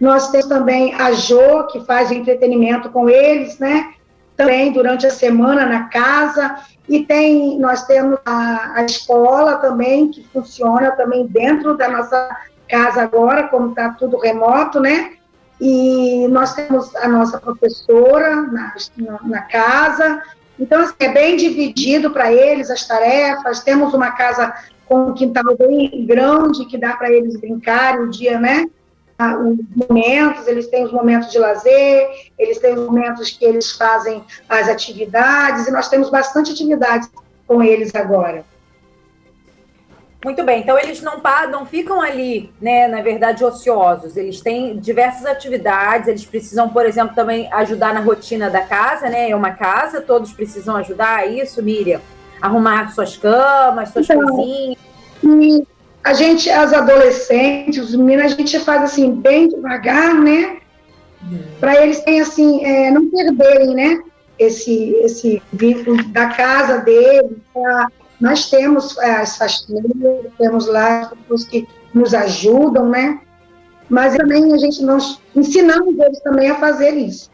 Nós 0.00 0.30
temos 0.30 0.46
também 0.46 0.94
a 0.94 1.12
Jo, 1.12 1.66
que 1.66 1.84
faz 1.84 2.12
entretenimento 2.12 2.88
com 2.90 3.08
eles, 3.08 3.58
né? 3.58 3.92
Também 4.36 4.72
durante 4.72 5.06
a 5.06 5.10
semana 5.10 5.66
na 5.66 5.84
casa. 5.84 6.56
E 6.88 7.04
tem, 7.04 7.58
nós 7.58 7.84
temos 7.86 8.18
a, 8.24 8.72
a 8.76 8.84
escola 8.84 9.56
também, 9.56 10.10
que 10.10 10.22
funciona 10.32 10.92
também 10.92 11.26
dentro 11.26 11.76
da 11.76 11.88
nossa 11.88 12.36
casa 12.68 13.02
agora, 13.02 13.48
como 13.48 13.70
está 13.70 13.90
tudo 13.90 14.18
remoto, 14.18 14.80
né? 14.80 15.12
E 15.60 16.28
nós 16.28 16.54
temos 16.54 16.94
a 16.96 17.08
nossa 17.08 17.38
professora 17.40 18.42
na, 18.42 18.74
na, 18.96 19.18
na 19.24 19.42
casa. 19.42 20.22
Então, 20.58 20.80
assim, 20.80 20.94
é 21.00 21.08
bem 21.08 21.36
dividido 21.36 22.10
para 22.10 22.32
eles 22.32 22.70
as 22.70 22.86
tarefas. 22.86 23.60
Temos 23.60 23.92
uma 23.92 24.12
casa 24.12 24.54
com 24.86 25.08
um 25.08 25.14
quintal 25.14 25.56
bem 25.56 26.06
grande 26.06 26.64
que 26.66 26.78
dá 26.78 26.96
para 26.96 27.10
eles 27.10 27.38
brincarem 27.38 28.02
o 28.02 28.10
dia, 28.10 28.38
né? 28.38 28.66
Os 29.18 29.88
momentos, 29.88 30.46
eles 30.46 30.68
têm 30.68 30.84
os 30.84 30.92
momentos 30.92 31.30
de 31.30 31.38
lazer, 31.38 32.08
eles 32.38 32.58
têm 32.58 32.74
os 32.74 32.86
momentos 32.86 33.30
que 33.30 33.44
eles 33.44 33.72
fazem 33.72 34.22
as 34.48 34.68
atividades, 34.68 35.66
e 35.66 35.70
nós 35.70 35.88
temos 35.88 36.10
bastante 36.10 36.52
atividades 36.52 37.10
com 37.46 37.62
eles 37.62 37.94
agora. 37.94 38.44
Muito 40.24 40.44
bem, 40.44 40.60
então 40.60 40.76
eles 40.78 41.00
não, 41.00 41.22
não 41.50 41.64
ficam 41.64 42.00
ali, 42.00 42.52
né, 42.60 42.88
na 42.88 43.00
verdade, 43.00 43.44
ociosos. 43.44 44.16
Eles 44.16 44.40
têm 44.40 44.76
diversas 44.78 45.24
atividades, 45.24 46.08
eles 46.08 46.24
precisam, 46.24 46.68
por 46.68 46.84
exemplo, 46.84 47.14
também 47.14 47.52
ajudar 47.52 47.94
na 47.94 48.00
rotina 48.00 48.50
da 48.50 48.62
casa, 48.62 49.08
né? 49.08 49.30
É 49.30 49.36
uma 49.36 49.52
casa, 49.52 50.00
todos 50.00 50.32
precisam 50.32 50.74
ajudar, 50.74 51.24
é 51.24 51.28
isso, 51.28 51.62
Miriam? 51.62 52.00
arrumar 52.40 52.90
suas 52.92 53.16
camas, 53.16 53.90
suas 53.90 54.08
então, 54.08 54.24
coisinhas. 54.24 54.78
A 56.04 56.12
gente, 56.12 56.48
as 56.48 56.72
adolescentes, 56.72 57.90
os 57.90 57.94
meninos, 57.94 58.32
a 58.32 58.36
gente 58.36 58.58
faz 58.60 58.82
assim, 58.82 59.12
bem 59.12 59.48
devagar, 59.48 60.14
né? 60.14 60.58
Uhum. 61.22 61.42
Para 61.60 61.82
eles 61.82 62.00
terem 62.00 62.20
assim, 62.20 62.64
é, 62.64 62.90
não 62.90 63.10
perderem, 63.10 63.74
né? 63.74 64.02
Esse, 64.38 64.94
esse 65.02 65.42
vínculo 65.52 66.02
da 66.08 66.28
casa 66.28 66.78
deles. 66.78 67.38
Pra, 67.52 67.88
nós 68.20 68.48
temos 68.48 68.96
é, 68.98 69.16
as 69.16 69.36
faxineiras, 69.36 70.32
temos 70.38 70.66
lá 70.66 71.12
pessoas 71.22 71.44
que 71.44 71.68
nos 71.92 72.14
ajudam, 72.14 72.88
né? 72.88 73.20
Mas 73.88 74.16
também 74.16 74.52
a 74.52 74.58
gente 74.58 74.82
nós 74.82 75.20
ensinamos 75.34 75.98
eles 75.98 76.20
também 76.20 76.50
a 76.50 76.56
fazer 76.56 76.90
isso. 76.90 77.30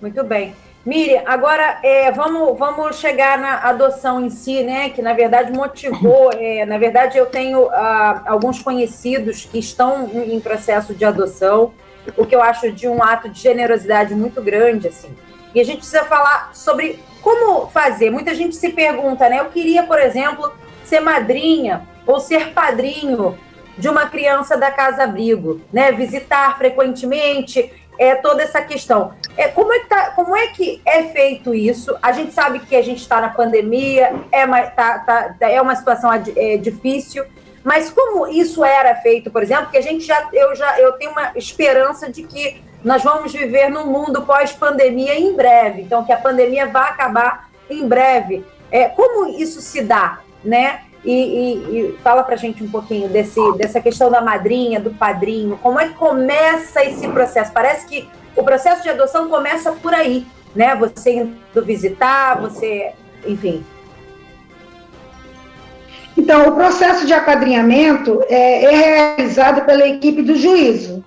Muito 0.00 0.22
bem. 0.24 0.54
Miriam, 0.84 1.22
agora 1.26 1.78
é, 1.82 2.10
vamos, 2.10 2.58
vamos 2.58 2.96
chegar 2.96 3.38
na 3.38 3.68
adoção 3.68 4.24
em 4.24 4.30
si, 4.30 4.62
né? 4.62 4.88
Que 4.88 5.02
na 5.02 5.12
verdade 5.12 5.52
motivou. 5.52 6.30
É, 6.32 6.64
na 6.64 6.78
verdade, 6.78 7.18
eu 7.18 7.26
tenho 7.26 7.68
ah, 7.70 8.22
alguns 8.26 8.62
conhecidos 8.62 9.44
que 9.44 9.58
estão 9.58 10.08
em 10.14 10.40
processo 10.40 10.94
de 10.94 11.04
adoção, 11.04 11.72
o 12.16 12.24
que 12.24 12.34
eu 12.34 12.42
acho 12.42 12.72
de 12.72 12.88
um 12.88 13.02
ato 13.02 13.28
de 13.28 13.38
generosidade 13.40 14.14
muito 14.14 14.40
grande, 14.40 14.88
assim. 14.88 15.14
E 15.54 15.60
a 15.60 15.64
gente 15.64 15.78
precisa 15.78 16.04
falar 16.04 16.50
sobre 16.54 16.98
como 17.20 17.66
fazer. 17.68 18.10
Muita 18.10 18.34
gente 18.34 18.56
se 18.56 18.70
pergunta, 18.70 19.28
né? 19.28 19.40
Eu 19.40 19.46
queria, 19.46 19.82
por 19.82 19.98
exemplo, 19.98 20.50
ser 20.84 21.00
madrinha 21.00 21.86
ou 22.06 22.18
ser 22.20 22.52
padrinho 22.52 23.36
de 23.76 23.88
uma 23.88 24.06
criança 24.06 24.56
da 24.56 24.70
casa 24.70 25.04
abrigo, 25.04 25.60
né? 25.72 25.92
Visitar 25.92 26.56
frequentemente, 26.56 27.70
é 28.00 28.14
toda 28.14 28.42
essa 28.42 28.62
questão. 28.62 29.12
É, 29.36 29.48
como, 29.48 29.70
é 29.74 29.80
que 29.80 29.86
tá, 29.86 30.10
como 30.12 30.34
é 30.34 30.46
que 30.46 30.80
é 30.86 31.02
feito 31.02 31.54
isso? 31.54 31.94
A 32.00 32.12
gente 32.12 32.32
sabe 32.32 32.60
que 32.60 32.74
a 32.74 32.82
gente 32.82 33.02
está 33.02 33.20
na 33.20 33.28
pandemia, 33.28 34.14
é 34.32 34.46
uma, 34.46 34.62
tá, 34.62 34.98
tá, 35.00 35.36
é 35.42 35.60
uma 35.60 35.76
situação 35.76 36.10
é, 36.10 36.56
difícil, 36.56 37.24
mas 37.62 37.90
como 37.90 38.26
isso 38.26 38.64
era 38.64 38.94
feito, 38.96 39.30
por 39.30 39.42
exemplo, 39.42 39.70
que 39.70 39.76
a 39.76 39.82
gente 39.82 40.02
já 40.02 40.26
eu 40.32 40.54
já 40.56 40.80
eu 40.80 40.92
tenho 40.92 41.10
uma 41.10 41.32
esperança 41.36 42.10
de 42.10 42.22
que 42.22 42.62
nós 42.82 43.02
vamos 43.02 43.34
viver 43.34 43.68
num 43.68 43.86
mundo 43.86 44.22
pós-pandemia 44.22 45.14
em 45.18 45.36
breve, 45.36 45.82
então 45.82 46.02
que 46.02 46.12
a 46.12 46.16
pandemia 46.16 46.66
vai 46.66 46.88
acabar 46.88 47.50
em 47.68 47.86
breve. 47.86 48.42
É, 48.72 48.88
como 48.88 49.28
isso 49.38 49.60
se 49.60 49.82
dá, 49.82 50.20
né? 50.42 50.84
E, 51.04 51.12
e, 51.12 51.52
e 51.78 51.98
fala 52.02 52.22
para 52.22 52.36
gente 52.36 52.62
um 52.62 52.70
pouquinho 52.70 53.08
desse, 53.08 53.40
dessa 53.56 53.80
questão 53.80 54.10
da 54.10 54.20
madrinha, 54.20 54.78
do 54.78 54.90
padrinho, 54.90 55.58
como 55.62 55.80
é 55.80 55.88
que 55.88 55.94
começa 55.94 56.84
esse 56.84 57.08
processo? 57.08 57.52
Parece 57.52 57.86
que 57.86 58.08
o 58.36 58.42
processo 58.42 58.82
de 58.82 58.90
adoção 58.90 59.28
começa 59.28 59.72
por 59.72 59.94
aí, 59.94 60.26
né? 60.54 60.74
Você 60.76 61.12
indo 61.12 61.64
visitar, 61.64 62.38
você, 62.40 62.92
enfim. 63.26 63.64
Então, 66.16 66.48
o 66.48 66.52
processo 66.52 67.06
de 67.06 67.14
apadrinhamento 67.14 68.22
é, 68.28 68.64
é 68.64 68.70
realizado 69.16 69.64
pela 69.64 69.88
equipe 69.88 70.20
do 70.20 70.36
juízo, 70.36 71.02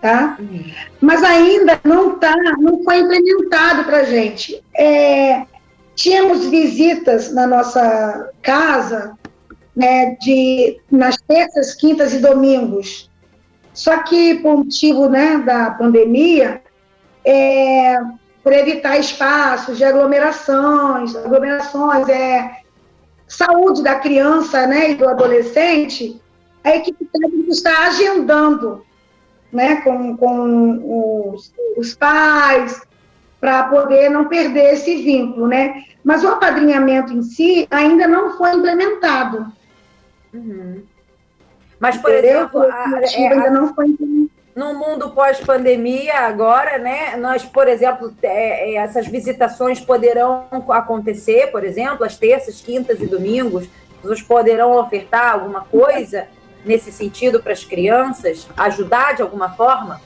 tá? 0.00 0.36
Uhum. 0.38 0.64
Mas 0.98 1.22
ainda 1.22 1.78
não 1.84 2.18
tá, 2.18 2.34
não 2.58 2.82
foi 2.82 3.00
implementado 3.00 3.84
para 3.84 4.04
gente. 4.04 4.62
É, 4.74 5.42
tínhamos 5.94 6.46
visitas 6.46 7.32
na 7.32 7.46
nossa 7.46 8.30
casa 8.40 9.16
né, 9.76 10.16
de, 10.20 10.80
nas 10.90 11.16
terças, 11.16 11.74
quintas 11.74 12.14
e 12.14 12.18
domingos. 12.18 13.10
Só 13.74 13.98
que, 13.98 14.36
por 14.36 14.56
motivo 14.56 15.08
né, 15.08 15.36
da 15.38 15.70
pandemia, 15.70 16.62
é, 17.22 18.00
por 18.42 18.52
evitar 18.54 18.98
espaços 18.98 19.76
de 19.76 19.84
aglomerações, 19.84 21.14
aglomerações, 21.14 22.08
é, 22.08 22.62
saúde 23.28 23.82
da 23.82 23.96
criança 23.96 24.66
né, 24.66 24.92
e 24.92 24.94
do 24.94 25.06
adolescente, 25.06 26.20
a 26.64 26.76
equipe 26.76 27.04
técnica 27.04 27.50
está 27.50 27.86
agendando 27.86 28.82
né, 29.52 29.82
com, 29.82 30.16
com 30.16 31.32
os, 31.34 31.52
os 31.76 31.94
pais, 31.94 32.80
para 33.40 33.64
poder 33.64 34.08
não 34.10 34.26
perder 34.28 34.74
esse 34.74 35.02
vínculo, 35.02 35.46
né? 35.46 35.84
Mas 36.02 36.24
o 36.24 36.28
apadrinhamento 36.28 37.12
em 37.12 37.22
si 37.22 37.66
ainda 37.70 38.08
não 38.08 38.36
foi 38.36 38.54
implementado. 38.54 39.52
Uhum. 40.36 40.82
Mas, 41.78 41.96
por 41.96 42.10
Entendeu? 42.10 42.38
exemplo, 42.38 42.62
a, 42.62 42.66
a, 42.66 42.98
ainda 42.98 43.50
não 43.50 43.74
foi 43.74 43.94
no 44.54 44.72
mundo 44.72 45.10
pós-pandemia 45.10 46.20
agora, 46.20 46.78
né? 46.78 47.14
Nós, 47.16 47.44
por 47.44 47.68
exemplo, 47.68 48.14
é, 48.22 48.70
é, 48.70 48.74
essas 48.76 49.06
visitações 49.06 49.80
poderão 49.80 50.46
acontecer, 50.70 51.50
por 51.50 51.62
exemplo, 51.62 52.04
às 52.06 52.16
terças, 52.16 52.62
quintas 52.62 53.00
e 53.00 53.06
domingos. 53.06 53.68
Pessoas 54.00 54.22
poderão 54.22 54.78
ofertar 54.78 55.34
alguma 55.34 55.60
coisa 55.60 56.26
nesse 56.64 56.90
sentido 56.90 57.42
para 57.42 57.52
as 57.52 57.64
crianças, 57.64 58.48
ajudar 58.56 59.14
de 59.14 59.22
alguma 59.22 59.50
forma? 59.50 60.00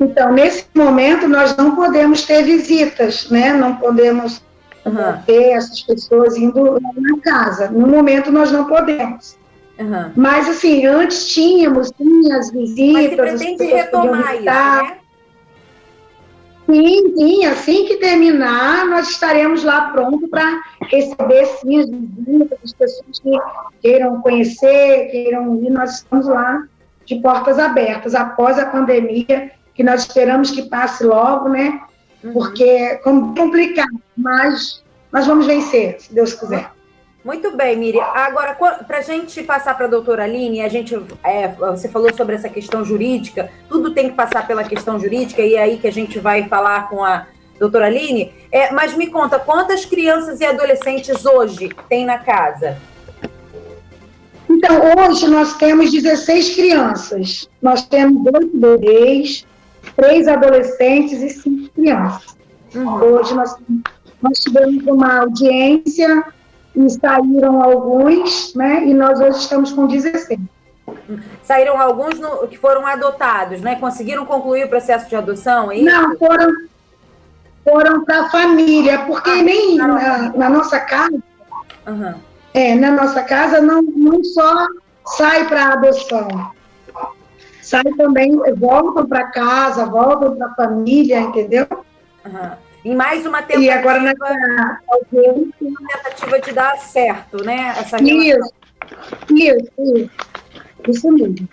Então, 0.00 0.32
nesse 0.32 0.66
momento, 0.74 1.28
nós 1.28 1.54
não 1.56 1.74
podemos 1.74 2.22
ter 2.22 2.42
visitas, 2.44 3.28
né? 3.28 3.52
Não 3.52 3.76
podemos 3.76 4.40
uhum. 4.84 5.22
ter 5.26 5.52
essas 5.52 5.80
pessoas 5.82 6.36
indo 6.36 6.78
na 6.80 7.18
casa. 7.22 7.70
No 7.70 7.86
momento, 7.86 8.30
nós 8.30 8.50
não 8.50 8.66
podemos. 8.66 9.38
Uhum. 9.78 10.12
Mas, 10.14 10.48
assim, 10.48 10.86
antes 10.86 11.28
tínhamos 11.28 11.90
sim, 11.96 12.32
as 12.32 12.50
visitas. 12.50 12.92
Mas 12.92 13.10
você 13.10 13.16
pretende 13.16 13.64
retomar 13.64 14.34
isso, 14.34 14.44
né? 14.44 14.96
Sim, 16.70 17.16
sim, 17.16 17.44
assim 17.46 17.84
que 17.84 17.96
terminar, 17.96 18.86
nós 18.86 19.08
estaremos 19.08 19.64
lá 19.64 19.90
pronto 19.90 20.28
para 20.28 20.60
receber 20.82 21.44
sim 21.46 21.80
as 21.80 21.90
visitas, 21.90 22.58
as 22.64 22.72
pessoas 22.72 23.18
que 23.18 23.38
queiram 23.82 24.20
conhecer, 24.20 25.08
queiram 25.10 25.56
ir, 25.64 25.70
nós 25.70 25.96
estamos 25.96 26.28
lá 26.28 26.62
de 27.04 27.16
portas 27.16 27.58
abertas 27.58 28.14
após 28.14 28.56
a 28.56 28.66
pandemia, 28.66 29.50
que 29.74 29.82
nós 29.82 30.02
esperamos 30.02 30.52
que 30.52 30.68
passe 30.68 31.02
logo, 31.02 31.48
né? 31.48 31.80
Uhum. 32.22 32.32
Porque 32.32 32.64
é 32.64 32.96
complicado, 32.96 34.00
mas 34.16 34.82
nós 35.12 35.26
vamos 35.26 35.46
vencer, 35.46 36.00
se 36.00 36.12
Deus 36.12 36.34
quiser. 36.34 36.70
Muito 37.24 37.54
bem, 37.54 37.76
Miriam. 37.76 38.02
Agora, 38.02 38.54
para 38.54 38.98
a 38.98 39.02
gente 39.02 39.42
passar 39.42 39.76
para 39.76 39.84
a 39.84 39.88
doutora 39.88 40.24
Aline, 40.24 40.62
a 40.62 40.68
gente, 40.68 40.98
é, 41.22 41.48
você 41.48 41.88
falou 41.88 42.12
sobre 42.14 42.34
essa 42.34 42.48
questão 42.48 42.82
jurídica, 42.82 43.50
tudo 43.68 43.92
tem 43.92 44.08
que 44.08 44.14
passar 44.14 44.46
pela 44.46 44.64
questão 44.64 44.98
jurídica, 44.98 45.42
e 45.42 45.54
é 45.54 45.62
aí 45.62 45.78
que 45.78 45.86
a 45.86 45.92
gente 45.92 46.18
vai 46.18 46.48
falar 46.48 46.88
com 46.88 47.04
a 47.04 47.26
doutora 47.58 47.86
Aline. 47.86 48.32
É, 48.50 48.72
mas 48.72 48.96
me 48.96 49.08
conta, 49.08 49.38
quantas 49.38 49.84
crianças 49.84 50.40
e 50.40 50.46
adolescentes 50.46 51.26
hoje 51.26 51.68
tem 51.90 52.06
na 52.06 52.18
casa? 52.18 52.78
Então, 54.48 54.80
hoje 54.96 55.28
nós 55.28 55.56
temos 55.58 55.92
16 55.92 56.54
crianças. 56.54 57.48
Nós 57.60 57.86
temos 57.86 58.32
dois 58.32 58.50
bebês, 58.52 59.46
três 59.94 60.26
adolescentes 60.26 61.22
e 61.22 61.28
cinco 61.28 61.59
crianças. 61.80 62.36
Uhum. 62.74 63.02
Hoje 63.02 63.34
nós, 63.34 63.56
nós 64.22 64.38
tivemos 64.38 64.86
uma 64.86 65.20
audiência 65.20 66.24
e 66.76 66.90
saíram 66.90 67.62
alguns, 67.62 68.54
né? 68.54 68.86
E 68.86 68.94
nós 68.94 69.18
hoje 69.20 69.38
estamos 69.38 69.72
com 69.72 69.86
16. 69.86 70.38
Saíram 71.42 71.80
alguns 71.80 72.18
no, 72.18 72.46
que 72.46 72.56
foram 72.56 72.86
adotados, 72.86 73.60
né? 73.60 73.76
Conseguiram 73.76 74.24
concluir 74.26 74.64
o 74.64 74.68
processo 74.68 75.08
de 75.08 75.16
adoção? 75.16 75.72
É 75.72 75.80
não, 75.80 76.16
foram, 76.16 76.52
foram 77.64 78.04
para 78.04 78.22
a 78.22 78.30
família, 78.30 78.98
porque 79.06 79.30
ah, 79.30 79.42
nem 79.42 79.76
na, 79.76 80.32
na, 80.32 80.50
nossa 80.50 80.78
casa, 80.80 81.18
uhum. 81.86 82.14
é, 82.54 82.74
na 82.74 82.92
nossa 82.92 83.22
casa 83.22 83.60
não, 83.60 83.82
não 83.82 84.22
só 84.22 84.66
sai 85.16 85.46
para 85.48 85.72
adoção. 85.72 86.52
Sai 87.70 87.84
também, 87.96 88.36
voltam 88.56 89.06
para 89.06 89.26
casa, 89.26 89.86
voltam 89.86 90.34
para 90.34 90.48
a 90.48 90.54
família, 90.56 91.20
entendeu? 91.20 91.68
Uhum. 92.26 92.50
Em 92.84 92.96
mais 92.96 93.24
uma 93.24 93.42
tentativa, 93.42 93.64
e 93.64 93.70
agora 93.70 94.00
nessa... 94.00 94.80
uma 95.12 95.88
tentativa 95.88 96.40
de 96.40 96.52
dar 96.52 96.76
certo, 96.78 97.44
né? 97.44 97.72
Essa 97.78 98.02
isso, 98.02 98.52
isso, 99.30 99.70
isso. 99.78 100.10
Isso 100.88 101.12
mesmo. 101.12 101.48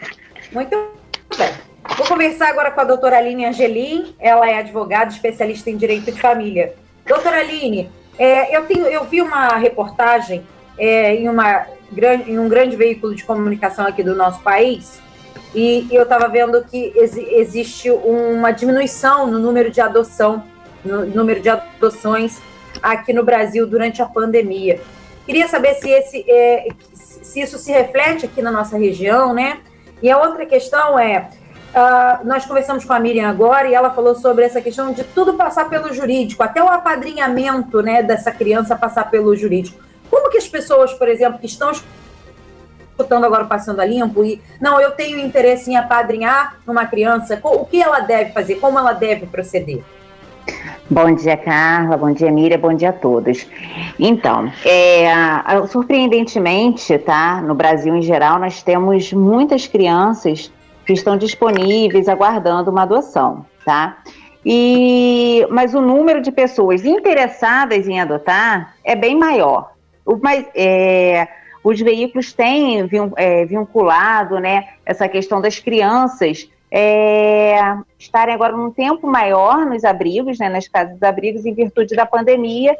Muito 0.52 0.90
bem. 1.38 1.54
Vou 1.96 2.08
conversar 2.08 2.50
agora 2.50 2.72
com 2.72 2.82
a 2.82 2.86
doutora 2.86 3.20
Aline 3.20 3.46
Angelim. 3.46 4.16
Ela 4.18 4.50
é 4.50 4.58
advogada, 4.58 5.12
especialista 5.12 5.70
em 5.70 5.78
direito 5.78 6.12
de 6.12 6.20
família. 6.20 6.74
Doutora 7.06 7.42
Aline, 7.42 7.92
é, 8.18 8.58
eu, 8.58 8.66
tenho, 8.66 8.88
eu 8.88 9.04
vi 9.04 9.22
uma 9.22 9.50
reportagem 9.58 10.44
é, 10.80 11.14
em, 11.14 11.30
uma, 11.30 11.68
em 12.26 12.40
um 12.40 12.50
grande 12.50 12.76
veículo 12.76 13.14
de 13.14 13.24
comunicação 13.24 13.86
aqui 13.86 14.02
do 14.02 14.16
nosso 14.16 14.42
país 14.42 15.06
e 15.56 15.88
eu 15.92 16.04
estava 16.04 16.28
vendo 16.28 16.64
que 16.64 16.92
ex, 16.96 17.16
existe 17.16 17.90
uma 17.90 18.52
diminuição 18.52 19.28
no 19.28 19.40
número 19.40 19.72
de 19.72 19.82
adoção 19.82 20.44
no 20.84 21.06
número 21.06 21.42
de 21.42 21.50
adoções 21.50 22.40
aqui 22.82 23.12
no 23.12 23.24
Brasil 23.24 23.68
durante 23.68 24.02
a 24.02 24.06
pandemia. 24.06 24.80
Queria 25.26 25.48
saber 25.48 25.76
se, 25.76 25.90
esse, 25.90 26.26
é, 26.30 26.68
se 26.94 27.42
isso 27.42 27.58
se 27.58 27.72
reflete 27.72 28.26
aqui 28.26 28.42
na 28.42 28.52
nossa 28.52 28.78
região, 28.78 29.34
né? 29.34 29.60
E 30.02 30.10
a 30.10 30.18
outra 30.18 30.46
questão 30.46 30.98
é, 30.98 31.30
Uh, 31.68 32.26
nós 32.26 32.46
conversamos 32.46 32.86
com 32.86 32.94
a 32.94 33.00
Miriam 33.00 33.30
agora 33.30 33.68
e 33.68 33.76
ela 33.76 33.92
falou 33.92 34.16
sobre 34.16 34.46
essa 34.46 34.60
questão 34.62 34.92
de 34.94 35.04
tudo 35.04 35.34
passar 35.34 35.70
pelo 35.70 35.94
jurídico, 35.94 36.42
até 36.42 36.64
o 36.64 36.68
apadrinhamento 36.68 37.82
né, 37.84 38.02
dessa 38.02 38.32
criança 38.32 38.76
passar 38.76 39.12
pelo 39.12 39.36
jurídico. 39.36 39.78
Como 40.10 40.30
que 40.32 40.38
as 40.38 40.48
pessoas, 40.48 40.94
por 40.94 41.08
exemplo, 41.08 41.38
que 41.38 41.46
estão 41.46 41.72
escutando 42.98 43.26
agora 43.26 43.46
Passando 43.46 43.80
a 43.80 43.86
Limpo 43.86 44.26
e, 44.26 44.42
não, 44.60 44.82
eu 44.82 44.92
tenho 44.92 45.20
interesse 45.20 45.72
em 45.72 45.78
apadrinhar 45.78 46.58
uma 46.68 46.88
criança, 46.88 47.40
o 47.44 47.64
que 47.64 47.82
ela 47.82 48.00
deve 48.00 48.32
fazer, 48.32 48.56
como 48.56 48.80
ela 48.80 48.94
deve 48.94 49.28
proceder? 49.28 49.84
Bom 50.90 51.14
dia, 51.14 51.36
Carla. 51.36 51.98
Bom 51.98 52.12
dia, 52.12 52.32
Miriam. 52.32 52.58
Bom 52.58 52.74
dia 52.74 52.90
a 52.90 52.94
todos. 52.94 53.46
Então, 54.00 54.52
é, 54.66 55.08
surpreendentemente, 55.68 56.98
tá? 57.00 57.42
No 57.42 57.54
Brasil 57.54 57.94
em 57.94 58.02
geral, 58.02 58.40
nós 58.40 58.64
temos 58.64 59.12
muitas 59.12 59.68
crianças 59.68 60.52
que 60.86 60.94
estão 60.94 61.18
disponíveis 61.18 62.08
aguardando 62.08 62.72
uma 62.72 62.84
adoção, 62.84 63.46
tá? 63.66 63.98
E, 64.46 65.46
mas 65.52 65.74
o 65.76 65.82
número 65.82 66.22
de 66.22 66.32
pessoas 66.32 66.86
interessadas 66.86 67.86
em 67.86 68.00
adotar 68.00 68.76
é 68.82 68.96
bem 68.96 69.18
maior. 69.18 69.72
O, 70.06 70.18
mas, 70.22 70.46
é, 70.56 71.28
os 71.68 71.82
veículos 71.82 72.32
têm 72.32 72.90
é, 73.18 73.44
vinculado 73.44 74.40
né, 74.40 74.70
essa 74.86 75.10
questão 75.10 75.42
das 75.42 75.60
crianças 75.60 76.50
é, 76.72 77.60
estarem 78.00 78.34
agora 78.34 78.56
num 78.56 78.72
tempo 78.72 79.06
maior 79.06 79.66
nos 79.66 79.84
abrigos, 79.84 80.40
né, 80.40 80.48
nas 80.48 80.66
casas 80.70 80.98
de 80.98 81.06
abrigos, 81.06 81.46
em 81.46 81.54
virtude 81.54 81.94
da 81.94 82.06
pandemia, 82.06 82.74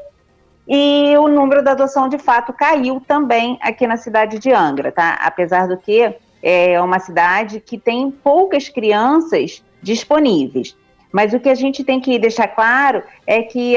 e 0.66 1.14
o 1.18 1.28
número 1.28 1.62
da 1.62 1.72
adoção 1.72 2.08
de 2.08 2.18
fato 2.18 2.54
caiu 2.54 3.02
também 3.06 3.60
aqui 3.62 3.86
na 3.86 3.98
cidade 3.98 4.40
de 4.40 4.54
Angra, 4.54 4.90
tá? 4.90 5.18
Apesar 5.22 5.68
do 5.68 5.78
que 5.78 6.16
é 6.42 6.80
uma 6.82 7.00
cidade 7.00 7.60
que 7.60 7.78
tem 7.78 8.10
poucas 8.10 8.70
crianças 8.70 9.62
disponíveis. 9.82 10.78
Mas 11.12 11.34
o 11.34 11.40
que 11.42 11.50
a 11.50 11.56
gente 11.56 11.84
tem 11.84 12.00
que 12.00 12.18
deixar 12.18 12.48
claro 12.48 13.04
é 13.26 13.42
que 13.42 13.76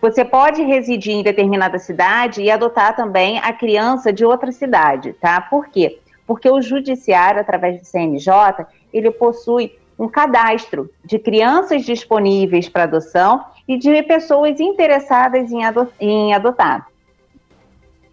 você 0.00 0.24
pode 0.24 0.62
residir 0.62 1.14
em 1.14 1.22
determinada 1.22 1.78
cidade 1.78 2.42
e 2.42 2.50
adotar 2.50 2.94
também 2.94 3.38
a 3.38 3.52
criança 3.52 4.12
de 4.12 4.24
outra 4.24 4.52
cidade, 4.52 5.12
tá? 5.14 5.40
Por 5.40 5.68
quê? 5.68 5.98
Porque 6.26 6.48
o 6.48 6.60
judiciário, 6.60 7.40
através 7.40 7.80
do 7.80 7.86
CNJ, 7.86 8.66
ele 8.92 9.10
possui 9.10 9.78
um 9.98 10.08
cadastro 10.08 10.90
de 11.04 11.18
crianças 11.18 11.84
disponíveis 11.84 12.68
para 12.68 12.82
adoção 12.82 13.44
e 13.66 13.78
de 13.78 14.02
pessoas 14.02 14.60
interessadas 14.60 15.50
em, 15.50 15.64
ado 15.64 15.90
em 15.98 16.34
adotar. 16.34 16.86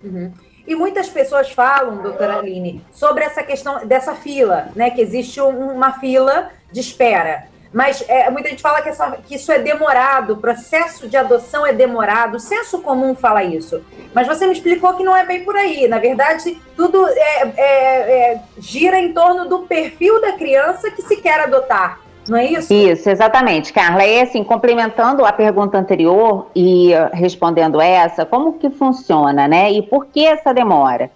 Uhum. 0.03 0.31
E 0.65 0.75
muitas 0.75 1.09
pessoas 1.09 1.51
falam, 1.51 2.01
doutora 2.01 2.37
Aline, 2.37 2.81
sobre 2.91 3.23
essa 3.25 3.43
questão 3.43 3.85
dessa 3.85 4.15
fila, 4.15 4.69
né? 4.75 4.89
Que 4.89 5.01
existe 5.01 5.41
uma 5.41 5.93
fila 5.93 6.51
de 6.71 6.79
espera. 6.79 7.47
Mas 7.73 8.03
é, 8.07 8.29
muita 8.29 8.49
gente 8.49 8.61
fala 8.61 8.81
que, 8.81 8.89
essa, 8.89 9.11
que, 9.11 9.35
isso 9.35 9.51
é 9.51 9.57
demorado, 9.57 10.33
o 10.33 10.37
processo 10.37 11.07
de 11.07 11.17
adoção 11.17 11.65
é 11.65 11.73
demorado, 11.73 12.35
o 12.35 12.39
senso 12.39 12.79
comum 12.81 13.15
fala 13.15 13.43
isso. 13.43 13.81
Mas 14.13 14.27
você 14.27 14.45
me 14.45 14.53
explicou 14.53 14.93
que 14.93 15.03
não 15.03 15.17
é 15.17 15.25
bem 15.25 15.43
por 15.43 15.55
aí. 15.55 15.87
Na 15.87 15.97
verdade, 15.97 16.61
tudo 16.75 17.07
é, 17.07 17.51
é, 17.57 17.63
é, 17.63 18.41
gira 18.59 18.99
em 18.99 19.11
torno 19.11 19.49
do 19.49 19.59
perfil 19.59 20.21
da 20.21 20.33
criança 20.33 20.91
que 20.91 21.01
se 21.01 21.17
quer 21.17 21.39
adotar. 21.39 21.99
Não 22.27 22.37
é 22.37 22.45
isso? 22.45 22.73
Isso, 22.73 23.09
exatamente, 23.09 23.73
Carla. 23.73 24.05
E 24.05 24.21
assim, 24.21 24.43
complementando 24.43 25.25
a 25.25 25.33
pergunta 25.33 25.77
anterior 25.77 26.49
e 26.55 26.91
respondendo 27.11 27.81
essa, 27.81 28.25
como 28.25 28.53
que 28.53 28.69
funciona, 28.69 29.47
né? 29.47 29.71
E 29.71 29.81
por 29.81 30.05
que 30.05 30.25
essa 30.25 30.53
demora? 30.53 31.11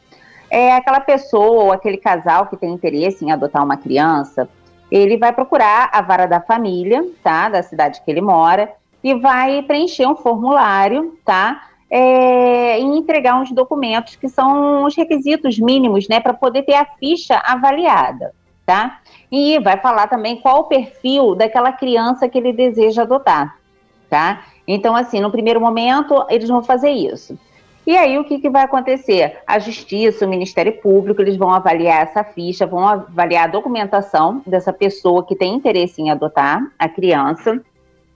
É 0.49 0.73
aquela 0.73 0.99
pessoa 0.99 1.63
ou 1.65 1.71
aquele 1.71 1.97
casal 1.97 2.47
que 2.47 2.57
tem 2.57 2.73
interesse 2.73 3.23
em 3.23 3.31
adotar 3.31 3.63
uma 3.63 3.77
criança, 3.77 4.49
ele 4.91 5.17
vai 5.17 5.33
procurar 5.33 5.89
a 5.91 6.01
vara 6.01 6.25
da 6.25 6.41
família, 6.41 7.05
tá? 7.23 7.49
Da 7.49 7.61
cidade 7.61 8.01
que 8.03 8.11
ele 8.11 8.21
mora, 8.21 8.71
e 9.03 9.13
vai 9.15 9.61
preencher 9.63 10.07
um 10.07 10.15
formulário, 10.15 11.17
tá? 11.23 11.63
É, 11.89 12.79
e 12.79 12.83
entregar 12.83 13.39
uns 13.39 13.51
documentos 13.51 14.15
que 14.15 14.27
são 14.27 14.83
os 14.83 14.95
requisitos 14.95 15.57
mínimos, 15.57 16.07
né, 16.09 16.19
para 16.19 16.33
poder 16.33 16.63
ter 16.63 16.73
a 16.73 16.85
ficha 16.85 17.37
avaliada, 17.37 18.33
tá? 18.65 18.99
E 19.31 19.57
vai 19.59 19.77
falar 19.77 20.07
também 20.07 20.41
qual 20.41 20.61
o 20.61 20.63
perfil 20.65 21.35
daquela 21.35 21.71
criança 21.71 22.27
que 22.27 22.37
ele 22.37 22.51
deseja 22.51 23.03
adotar, 23.03 23.57
tá? 24.09 24.43
Então, 24.67 24.95
assim, 24.95 25.21
no 25.21 25.31
primeiro 25.31 25.61
momento, 25.61 26.25
eles 26.29 26.49
vão 26.49 26.61
fazer 26.61 26.91
isso. 26.91 27.39
E 27.87 27.95
aí, 27.95 28.19
o 28.19 28.25
que, 28.25 28.37
que 28.39 28.49
vai 28.49 28.63
acontecer? 28.63 29.37
A 29.47 29.59
Justiça, 29.59 30.25
o 30.25 30.29
Ministério 30.29 30.73
Público, 30.73 31.21
eles 31.21 31.37
vão 31.37 31.49
avaliar 31.49 32.03
essa 32.03 32.21
ficha, 32.21 32.67
vão 32.67 32.85
avaliar 32.85 33.45
a 33.45 33.51
documentação 33.51 34.41
dessa 34.45 34.73
pessoa 34.73 35.25
que 35.25 35.37
tem 35.37 35.55
interesse 35.55 36.01
em 36.01 36.11
adotar 36.11 36.69
a 36.77 36.89
criança, 36.89 37.61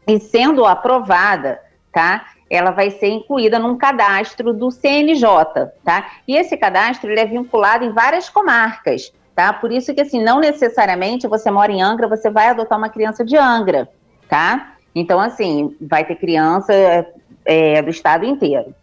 e 0.05 0.19
sendo 0.19 0.65
aprovada, 0.65 1.57
tá? 1.89 2.25
Ela 2.49 2.71
vai 2.71 2.91
ser 2.91 3.07
incluída 3.11 3.57
num 3.57 3.77
cadastro 3.77 4.51
do 4.51 4.69
CNJ, 4.71 5.71
tá? 5.85 6.11
E 6.27 6.35
esse 6.35 6.57
cadastro 6.57 7.09
ele 7.09 7.21
é 7.21 7.25
vinculado 7.25 7.85
em 7.85 7.93
várias 7.93 8.27
comarcas, 8.27 9.13
tá? 9.33 9.53
Por 9.53 9.71
isso 9.71 9.93
que, 9.93 10.01
assim, 10.01 10.21
não 10.21 10.41
necessariamente 10.41 11.29
você 11.29 11.49
mora 11.49 11.71
em 11.71 11.81
Angra, 11.81 12.09
você 12.09 12.29
vai 12.29 12.47
adotar 12.47 12.77
uma 12.77 12.89
criança 12.89 13.23
de 13.23 13.37
Angra, 13.37 13.87
tá? 14.27 14.73
Então, 14.93 15.17
assim, 15.17 15.77
vai 15.79 16.03
ter 16.03 16.15
criança 16.15 16.73
é, 17.45 17.81
do 17.81 17.89
estado 17.89 18.25
inteiro. 18.25 18.75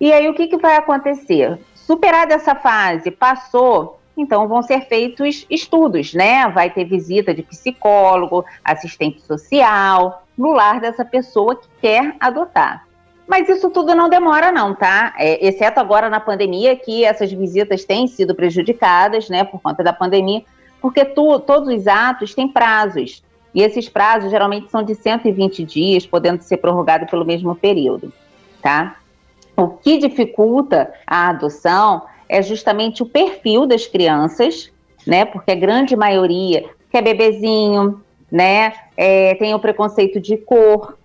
E 0.00 0.12
aí 0.12 0.28
o 0.28 0.34
que, 0.34 0.46
que 0.46 0.56
vai 0.56 0.76
acontecer? 0.76 1.58
Superada 1.74 2.34
essa 2.34 2.54
fase, 2.54 3.10
passou, 3.10 4.00
então 4.16 4.48
vão 4.48 4.62
ser 4.62 4.82
feitos 4.86 5.46
estudos, 5.50 6.14
né? 6.14 6.48
Vai 6.48 6.70
ter 6.70 6.84
visita 6.84 7.34
de 7.34 7.42
psicólogo, 7.42 8.44
assistente 8.64 9.20
social, 9.22 10.24
no 10.36 10.52
lar 10.52 10.80
dessa 10.80 11.04
pessoa 11.04 11.56
que 11.56 11.68
quer 11.80 12.14
adotar. 12.18 12.86
Mas 13.26 13.48
isso 13.48 13.70
tudo 13.70 13.94
não 13.94 14.08
demora, 14.08 14.50
não, 14.50 14.74
tá? 14.74 15.14
É, 15.16 15.46
exceto 15.46 15.78
agora 15.78 16.10
na 16.10 16.18
pandemia, 16.18 16.74
que 16.74 17.04
essas 17.04 17.30
visitas 17.30 17.84
têm 17.84 18.08
sido 18.08 18.34
prejudicadas, 18.34 19.28
né, 19.28 19.44
por 19.44 19.60
conta 19.60 19.84
da 19.84 19.92
pandemia, 19.92 20.42
porque 20.80 21.04
tu, 21.04 21.38
todos 21.38 21.68
os 21.68 21.86
atos 21.86 22.34
têm 22.34 22.48
prazos. 22.48 23.22
E 23.54 23.62
esses 23.62 23.88
prazos 23.88 24.30
geralmente 24.30 24.70
são 24.70 24.82
de 24.82 24.94
120 24.94 25.64
dias, 25.64 26.06
podendo 26.06 26.42
ser 26.42 26.56
prorrogado 26.56 27.06
pelo 27.06 27.24
mesmo 27.24 27.54
período, 27.54 28.12
tá? 28.62 28.96
O 29.56 29.68
que 29.68 29.98
dificulta 29.98 30.92
a 31.06 31.28
adoção 31.28 32.02
é 32.28 32.40
justamente 32.42 33.02
o 33.02 33.06
perfil 33.06 33.66
das 33.66 33.86
crianças, 33.86 34.72
né? 35.06 35.24
Porque 35.24 35.50
a 35.50 35.56
grande 35.56 35.96
maioria 35.96 36.64
quer 36.90 37.02
bebezinho, 37.02 38.00
né? 38.30 38.72
É, 38.96 39.34
tem 39.34 39.54
o 39.54 39.58
preconceito 39.58 40.20
de 40.20 40.36
cor, 40.36 40.96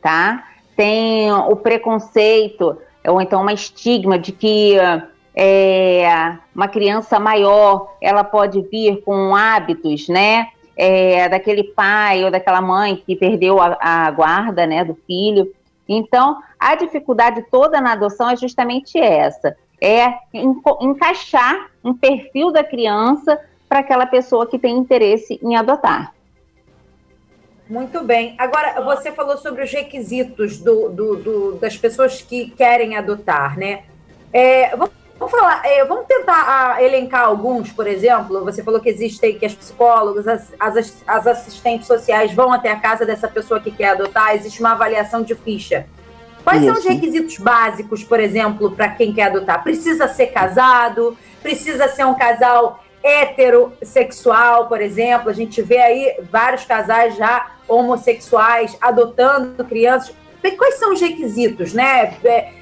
tá? 0.00 0.44
Tem 0.76 1.32
o 1.32 1.56
preconceito, 1.56 2.78
ou 3.06 3.20
então 3.20 3.42
uma 3.42 3.52
estigma 3.52 4.18
de 4.18 4.30
que 4.30 4.76
é, 5.34 6.36
uma 6.54 6.68
criança 6.68 7.18
maior 7.18 7.94
ela 8.00 8.24
pode 8.24 8.60
vir 8.62 9.02
com 9.02 9.34
hábitos, 9.34 10.08
né? 10.08 10.48
É, 10.76 11.28
daquele 11.28 11.64
pai 11.64 12.24
ou 12.24 12.30
daquela 12.30 12.60
mãe 12.60 13.02
que 13.04 13.16
perdeu 13.16 13.60
a, 13.60 13.76
a 13.80 14.10
guarda, 14.12 14.64
né, 14.64 14.84
do 14.84 14.96
filho. 15.06 15.52
Então, 15.88 16.42
a 16.58 16.74
dificuldade 16.74 17.44
toda 17.50 17.80
na 17.80 17.92
adoção 17.92 18.28
é 18.28 18.36
justamente 18.36 18.98
essa: 18.98 19.56
é 19.80 20.14
encaixar 20.80 21.70
um 21.82 21.94
perfil 21.94 22.52
da 22.52 22.62
criança 22.62 23.40
para 23.68 23.80
aquela 23.80 24.06
pessoa 24.06 24.46
que 24.46 24.58
tem 24.58 24.76
interesse 24.76 25.38
em 25.42 25.56
adotar. 25.56 26.12
Muito 27.68 28.02
bem. 28.02 28.34
Agora, 28.38 28.80
você 28.80 29.12
falou 29.12 29.36
sobre 29.36 29.62
os 29.62 29.70
requisitos 29.70 30.58
do, 30.58 30.88
do, 30.88 31.16
do 31.16 31.52
das 31.56 31.76
pessoas 31.76 32.22
que 32.22 32.50
querem 32.50 32.96
adotar, 32.96 33.58
né? 33.58 33.84
É, 34.32 34.70
vamos 34.74 34.90
Vamos 35.18 35.32
falar, 35.32 35.62
é, 35.64 35.84
vamos 35.84 36.06
tentar 36.06 36.44
ah, 36.46 36.82
elencar 36.82 37.24
alguns, 37.24 37.72
por 37.72 37.88
exemplo. 37.88 38.44
Você 38.44 38.62
falou 38.62 38.80
que 38.80 38.88
existem 38.88 39.36
que 39.36 39.44
as 39.44 39.54
psicólogas, 39.54 40.28
as, 40.28 40.52
as, 40.60 41.02
as, 41.06 41.26
assistentes 41.26 41.88
sociais 41.88 42.32
vão 42.32 42.52
até 42.52 42.70
a 42.70 42.78
casa 42.78 43.04
dessa 43.04 43.26
pessoa 43.26 43.58
que 43.58 43.72
quer 43.72 43.90
adotar. 43.90 44.36
Existe 44.36 44.60
uma 44.60 44.72
avaliação 44.72 45.22
de 45.22 45.34
ficha. 45.34 45.86
Quais 46.44 46.62
Isso. 46.62 46.70
são 46.70 46.80
os 46.80 46.88
requisitos 46.88 47.36
básicos, 47.38 48.04
por 48.04 48.20
exemplo, 48.20 48.70
para 48.70 48.90
quem 48.90 49.12
quer 49.12 49.24
adotar? 49.24 49.62
Precisa 49.62 50.06
ser 50.06 50.28
casado? 50.28 51.18
Precisa 51.42 51.88
ser 51.88 52.06
um 52.06 52.14
casal 52.14 52.82
heterossexual, 53.02 54.68
por 54.68 54.80
exemplo? 54.80 55.30
A 55.30 55.34
gente 55.34 55.60
vê 55.60 55.78
aí 55.78 56.16
vários 56.30 56.64
casais 56.64 57.16
já 57.16 57.56
homossexuais 57.66 58.76
adotando 58.80 59.64
crianças. 59.64 60.14
Quais 60.56 60.76
são 60.76 60.92
os 60.92 61.00
requisitos, 61.00 61.74
né? 61.74 62.16
É, 62.24 62.52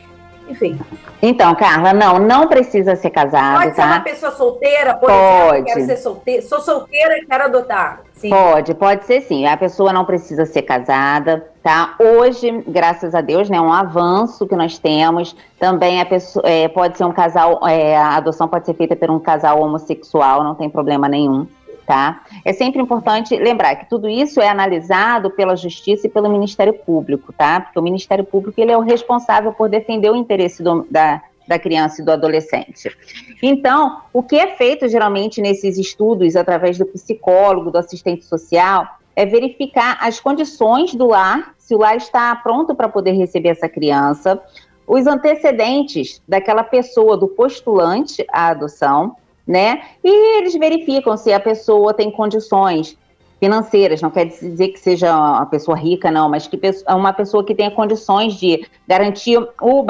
enfim. 0.49 0.79
Então, 1.21 1.55
Carla, 1.55 1.93
não, 1.93 2.19
não 2.19 2.47
precisa 2.47 2.95
ser 2.95 3.11
casado, 3.11 3.63
Pode 3.63 3.77
tá? 3.77 3.83
ser 3.83 3.89
uma 3.89 4.01
pessoa 4.01 4.33
solteira, 4.33 4.95
por 4.95 5.09
pode. 5.09 5.17
exemplo, 5.17 5.65
quero 5.65 5.87
ser 5.87 5.97
solteira, 5.97 6.43
sou 6.43 6.61
solteira 6.61 7.19
e 7.19 7.27
quero 7.27 7.45
adotar. 7.45 8.01
Sim. 8.13 8.31
Pode, 8.31 8.75
pode 8.75 9.05
ser 9.05 9.21
sim. 9.21 9.47
A 9.47 9.57
pessoa 9.57 9.93
não 9.93 10.05
precisa 10.05 10.47
ser 10.47 10.63
casada, 10.63 11.47
tá? 11.63 11.95
Hoje, 11.99 12.65
graças 12.67 13.15
a 13.15 13.21
Deus, 13.21 13.51
né, 13.51 13.61
um 13.61 13.73
avanço 13.73 14.47
que 14.47 14.57
nós 14.57 14.79
temos. 14.79 15.37
Também 15.59 16.01
a 16.01 16.07
pessoa 16.07 16.43
é, 16.49 16.67
pode 16.67 16.97
ser 16.97 17.05
um 17.05 17.13
casal, 17.13 17.61
é, 17.69 17.97
a 17.97 18.17
adoção 18.17 18.49
pode 18.49 18.65
ser 18.65 18.75
feita 18.75 18.97
por 18.97 19.11
um 19.11 19.19
casal 19.19 19.61
homossexual, 19.61 20.43
não 20.43 20.55
tem 20.55 20.71
problema 20.71 21.09
nenhum, 21.09 21.47
tá? 21.87 22.25
É 22.45 22.53
sempre 22.53 22.83
importante 22.83 23.37
lembrar 23.37 23.77
que 23.77 23.89
tudo 23.89 24.09
isso 24.09 24.41
é 24.41 24.49
analisado 24.49 25.31
pela 25.31 25.57
Justiça 25.57 26.07
e 26.07 26.11
pelo 26.11 26.29
Ministério 26.29 26.75
Público, 26.75 27.33
tá? 27.33 27.61
Porque 27.61 27.79
o 27.79 27.83
Ministério 27.83 28.25
Público 28.25 28.61
ele 28.61 28.73
é 28.73 28.77
o 28.77 28.81
responsável 28.81 29.53
por 29.53 29.69
defender 29.69 30.11
o 30.11 30.17
interesse 30.17 30.63
do, 30.63 30.87
da, 30.91 31.23
da 31.47 31.59
criança 31.59 32.03
e 32.03 32.05
do 32.05 32.11
adolescente. 32.11 32.95
Então, 33.41 34.03
o 34.13 34.23
que 34.23 34.37
é 34.37 34.49
feito 34.49 34.89
geralmente 34.89 35.41
nesses 35.41 35.79
estudos, 35.79 36.35
através 36.35 36.77
do 36.77 36.85
psicólogo, 36.87 37.71
do 37.71 37.79
assistente 37.79 38.25
social, 38.25 38.87
é 39.15 39.25
verificar 39.25 39.97
as 40.01 40.21
condições 40.21 40.95
do 40.95 41.07
lar, 41.07 41.55
se 41.57 41.75
o 41.75 41.79
lar 41.79 41.97
está 41.97 42.35
pronto 42.37 42.75
para 42.75 42.89
poder 42.89 43.13
receber 43.13 43.51
essa 43.51 43.69
criança, 43.69 44.41
os 44.87 45.07
antecedentes 45.07 46.23
daquela 46.29 46.63
pessoa, 46.63 47.17
do 47.17 47.27
postulante 47.27 48.25
à 48.31 48.49
adoção, 48.49 49.17
né? 49.47 49.83
E 50.03 50.39
eles 50.39 50.55
verificam 50.55 51.17
se 51.17 51.33
a 51.33 51.41
pessoa 51.41 51.95
tem 51.95 52.11
condições 52.11 52.97
financeiras, 53.39 54.01
não 54.01 54.11
quer 54.11 54.25
dizer 54.25 54.69
que 54.69 54.81
seja 54.81 55.15
uma 55.15 55.47
pessoa 55.47 55.77
rica, 55.77 56.11
não, 56.11 56.29
mas 56.29 56.49
que 56.49 56.59
é 56.87 56.95
uma 56.95 57.13
pessoa 57.13 57.45
que 57.45 57.55
tenha 57.55 57.71
condições 57.71 58.35
de 58.35 58.67
garantir 58.89 59.39
o, 59.61 59.85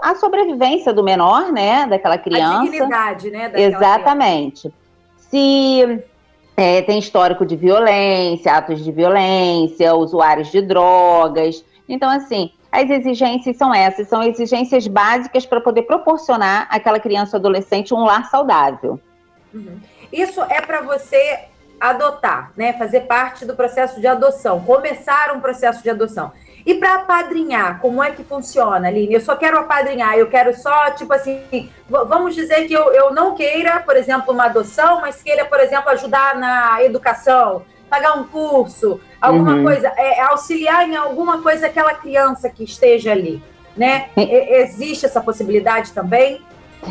a 0.00 0.14
sobrevivência 0.14 0.92
do 0.92 1.02
menor, 1.02 1.50
né, 1.52 1.86
daquela 1.88 2.16
criança. 2.16 2.60
A 2.60 2.64
dignidade, 2.64 3.30
né? 3.30 3.52
Exatamente. 3.54 4.62
Criança. 4.62 4.82
Se 5.16 6.04
é, 6.56 6.82
tem 6.82 6.98
histórico 6.98 7.44
de 7.44 7.56
violência, 7.56 8.54
atos 8.54 8.84
de 8.84 8.92
violência, 8.92 9.94
usuários 9.94 10.50
de 10.50 10.60
drogas. 10.60 11.64
Então, 11.88 12.08
assim, 12.08 12.52
as 12.72 12.88
exigências 12.88 13.58
são 13.58 13.74
essas, 13.74 14.08
são 14.08 14.22
exigências 14.22 14.86
básicas 14.86 15.44
para 15.44 15.60
poder 15.60 15.82
proporcionar 15.82 16.66
àquela 16.70 16.98
criança 16.98 17.36
ou 17.36 17.38
adolescente 17.38 17.92
um 17.92 18.02
lar 18.02 18.30
saudável. 18.30 18.98
Uhum. 19.52 19.78
Isso 20.10 20.42
é 20.48 20.60
para 20.62 20.80
você 20.80 21.40
adotar, 21.78 22.50
né? 22.56 22.72
Fazer 22.72 23.00
parte 23.02 23.44
do 23.44 23.54
processo 23.54 24.00
de 24.00 24.06
adoção, 24.06 24.60
começar 24.60 25.36
um 25.36 25.40
processo 25.40 25.82
de 25.82 25.90
adoção. 25.90 26.32
E 26.64 26.74
para 26.74 26.94
apadrinhar, 26.94 27.80
como 27.80 28.02
é 28.02 28.12
que 28.12 28.22
funciona, 28.22 28.88
Aline? 28.88 29.14
Eu 29.14 29.20
só 29.20 29.34
quero 29.36 29.58
apadrinhar, 29.58 30.16
eu 30.16 30.30
quero 30.30 30.56
só, 30.56 30.92
tipo 30.92 31.12
assim, 31.12 31.68
vamos 31.88 32.34
dizer 32.34 32.68
que 32.68 32.72
eu, 32.72 32.92
eu 32.92 33.12
não 33.12 33.34
queira, 33.34 33.80
por 33.80 33.96
exemplo, 33.96 34.32
uma 34.32 34.44
adoção, 34.44 35.00
mas 35.00 35.20
queira, 35.22 35.44
por 35.44 35.58
exemplo, 35.58 35.90
ajudar 35.90 36.36
na 36.36 36.82
educação, 36.82 37.64
pagar 37.90 38.16
um 38.16 38.24
curso, 38.24 39.00
alguma 39.22 39.54
uhum. 39.54 39.62
coisa, 39.62 39.86
é, 39.96 40.20
auxiliar 40.22 40.88
em 40.88 40.96
alguma 40.96 41.40
coisa 41.40 41.66
aquela 41.66 41.94
criança 41.94 42.50
que 42.50 42.64
esteja 42.64 43.12
ali, 43.12 43.40
né? 43.76 44.06
Existe 44.16 45.06
essa 45.06 45.20
possibilidade 45.20 45.92
também? 45.92 46.40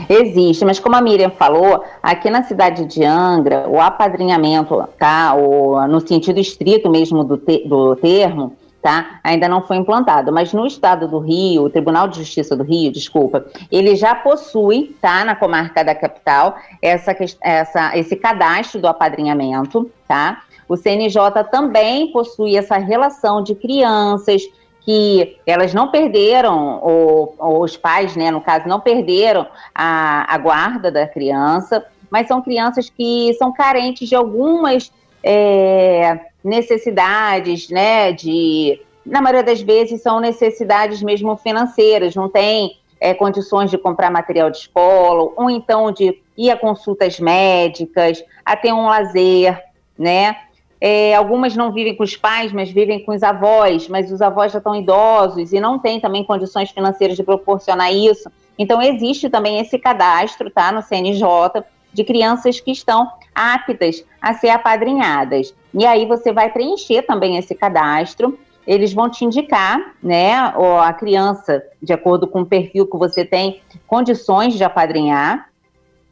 Existe, 0.09 0.63
mas 0.63 0.79
como 0.79 0.95
a 0.95 1.01
Miriam 1.01 1.29
falou, 1.31 1.83
aqui 2.01 2.29
na 2.29 2.43
cidade 2.43 2.85
de 2.85 3.03
Angra, 3.03 3.67
o 3.67 3.79
apadrinhamento, 3.79 4.87
tá? 4.97 5.35
O, 5.35 5.85
no 5.87 5.99
sentido 5.99 6.39
estrito 6.39 6.89
mesmo 6.89 7.25
do, 7.25 7.37
te, 7.37 7.67
do 7.67 7.95
termo, 7.97 8.55
tá? 8.81 9.19
Ainda 9.23 9.49
não 9.49 9.61
foi 9.61 9.77
implantado, 9.77 10.31
mas 10.31 10.53
no 10.53 10.65
estado 10.65 11.07
do 11.07 11.19
Rio, 11.19 11.63
o 11.63 11.69
Tribunal 11.69 12.07
de 12.07 12.19
Justiça 12.19 12.55
do 12.55 12.63
Rio, 12.63 12.91
desculpa, 12.91 13.45
ele 13.69 13.95
já 13.95 14.15
possui, 14.15 14.95
tá? 15.01 15.25
Na 15.25 15.35
comarca 15.35 15.83
da 15.83 15.93
capital, 15.93 16.55
essa, 16.81 17.13
essa, 17.41 17.97
esse 17.97 18.15
cadastro 18.15 18.79
do 18.79 18.87
apadrinhamento, 18.87 19.91
tá? 20.07 20.41
O 20.71 20.77
CNJ 20.77 21.43
também 21.51 22.13
possui 22.13 22.55
essa 22.55 22.77
relação 22.77 23.43
de 23.43 23.53
crianças 23.53 24.41
que 24.79 25.35
elas 25.45 25.73
não 25.73 25.91
perderam, 25.91 26.79
ou, 26.81 27.35
ou 27.37 27.61
os 27.61 27.75
pais, 27.75 28.15
né, 28.15 28.31
no 28.31 28.39
caso, 28.39 28.69
não 28.69 28.79
perderam 28.79 29.45
a, 29.75 30.33
a 30.33 30.37
guarda 30.37 30.89
da 30.89 31.05
criança, 31.05 31.85
mas 32.09 32.25
são 32.25 32.41
crianças 32.41 32.89
que 32.89 33.33
são 33.33 33.51
carentes 33.51 34.07
de 34.07 34.15
algumas 34.15 34.89
é, 35.21 36.17
necessidades, 36.41 37.67
né, 37.67 38.13
de, 38.13 38.79
na 39.05 39.21
maioria 39.21 39.43
das 39.43 39.59
vezes 39.59 40.01
são 40.01 40.21
necessidades 40.21 41.03
mesmo 41.03 41.35
financeiras, 41.35 42.15
não 42.15 42.29
tem 42.29 42.77
é, 42.97 43.13
condições 43.13 43.69
de 43.69 43.77
comprar 43.77 44.09
material 44.09 44.49
de 44.49 44.59
escola, 44.59 45.33
ou 45.35 45.49
então 45.49 45.91
de 45.91 46.17
ir 46.37 46.49
a 46.49 46.55
consultas 46.55 47.19
médicas, 47.19 48.23
a 48.45 48.55
ter 48.55 48.71
um 48.71 48.85
lazer, 48.85 49.61
né, 49.99 50.37
é, 50.83 51.13
algumas 51.13 51.55
não 51.55 51.71
vivem 51.71 51.95
com 51.95 52.03
os 52.03 52.15
pais, 52.15 52.51
mas 52.51 52.71
vivem 52.71 53.05
com 53.05 53.13
os 53.13 53.21
avós, 53.21 53.87
mas 53.87 54.11
os 54.11 54.19
avós 54.19 54.51
já 54.51 54.57
estão 54.57 54.75
idosos 54.75 55.53
e 55.53 55.59
não 55.59 55.77
têm 55.77 55.99
também 55.99 56.23
condições 56.23 56.71
financeiras 56.71 57.15
de 57.15 57.21
proporcionar 57.21 57.93
isso. 57.93 58.31
Então, 58.57 58.81
existe 58.81 59.29
também 59.29 59.59
esse 59.59 59.77
cadastro, 59.77 60.49
tá, 60.49 60.71
no 60.71 60.81
CNJ, 60.81 61.63
de 61.93 62.03
crianças 62.03 62.59
que 62.59 62.71
estão 62.71 63.07
aptas 63.35 64.03
a 64.19 64.33
ser 64.33 64.49
apadrinhadas. 64.49 65.53
E 65.71 65.85
aí 65.85 66.07
você 66.07 66.33
vai 66.33 66.49
preencher 66.49 67.03
também 67.03 67.37
esse 67.37 67.53
cadastro. 67.53 68.39
Eles 68.65 68.91
vão 68.91 69.09
te 69.09 69.23
indicar, 69.23 69.93
né, 70.01 70.33
a 70.33 70.93
criança, 70.93 71.63
de 71.81 71.93
acordo 71.93 72.27
com 72.27 72.41
o 72.41 72.45
perfil 72.45 72.87
que 72.87 72.97
você 72.97 73.23
tem, 73.23 73.61
condições 73.85 74.55
de 74.55 74.63
apadrinhar 74.63 75.47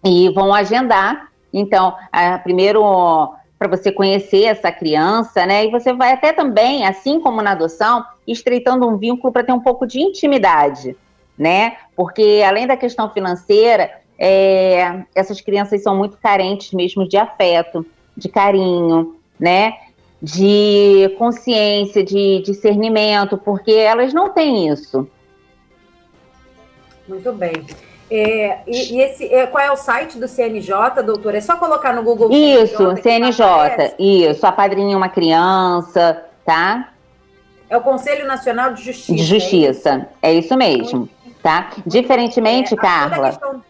e 0.03 0.29
vão 0.29 0.53
agendar. 0.53 1.29
Então, 1.51 1.95
a, 2.11 2.37
primeiro 2.37 2.83
para 3.59 3.67
você 3.67 3.91
conhecer 3.91 4.45
essa 4.45 4.71
criança, 4.71 5.45
né? 5.45 5.65
E 5.65 5.69
você 5.69 5.91
vai 5.91 6.13
até 6.13 6.31
também, 6.31 6.85
assim 6.87 7.19
como 7.19 7.41
na 7.41 7.51
adoção, 7.51 8.05
estreitando 8.25 8.87
um 8.87 8.97
vínculo 8.97 9.33
para 9.33 9.43
ter 9.43 9.51
um 9.51 9.59
pouco 9.59 9.85
de 9.85 9.99
intimidade, 9.99 10.95
né? 11.37 11.75
Porque 11.93 12.41
além 12.47 12.65
da 12.65 12.77
questão 12.77 13.09
financeira, 13.09 13.91
é, 14.17 15.03
essas 15.13 15.41
crianças 15.41 15.83
são 15.83 15.97
muito 15.97 16.17
carentes 16.17 16.71
mesmo 16.71 17.07
de 17.07 17.17
afeto, 17.17 17.85
de 18.15 18.29
carinho, 18.29 19.17
né? 19.37 19.73
De 20.21 21.13
consciência, 21.17 22.01
de 22.01 22.41
discernimento, 22.45 23.37
porque 23.37 23.73
elas 23.73 24.13
não 24.13 24.29
têm 24.29 24.69
isso. 24.69 25.05
Muito 27.05 27.33
bem. 27.33 27.65
É, 28.11 28.59
e, 28.65 28.95
e 28.95 29.01
esse, 29.01 29.31
é, 29.31 29.45
qual 29.45 29.63
é 29.63 29.71
o 29.71 29.75
site 29.75 30.17
do 30.17 30.27
CNJ, 30.27 31.03
doutor? 31.05 31.35
É 31.35 31.41
só 31.41 31.57
colocar 31.57 31.93
no 31.93 32.03
Google 32.03 32.31
Isso, 32.31 32.95
CNJ, 32.97 33.01
CNJ 33.03 33.95
isso, 33.99 34.45
apadrinha 34.47 34.97
uma 34.97 35.09
criança, 35.09 36.25
tá? 36.43 36.89
É 37.69 37.77
o 37.77 37.81
Conselho 37.81 38.25
Nacional 38.25 38.73
de 38.73 38.83
Justiça. 38.83 39.13
De 39.13 39.23
Justiça, 39.23 40.07
é 40.21 40.33
isso, 40.33 40.53
é 40.53 40.55
isso 40.55 40.57
mesmo, 40.57 41.09
tá? 41.43 41.69
Diferentemente, 41.85 42.73
é, 42.73 42.77
Carla. 42.77 43.27
Questão... 43.29 43.63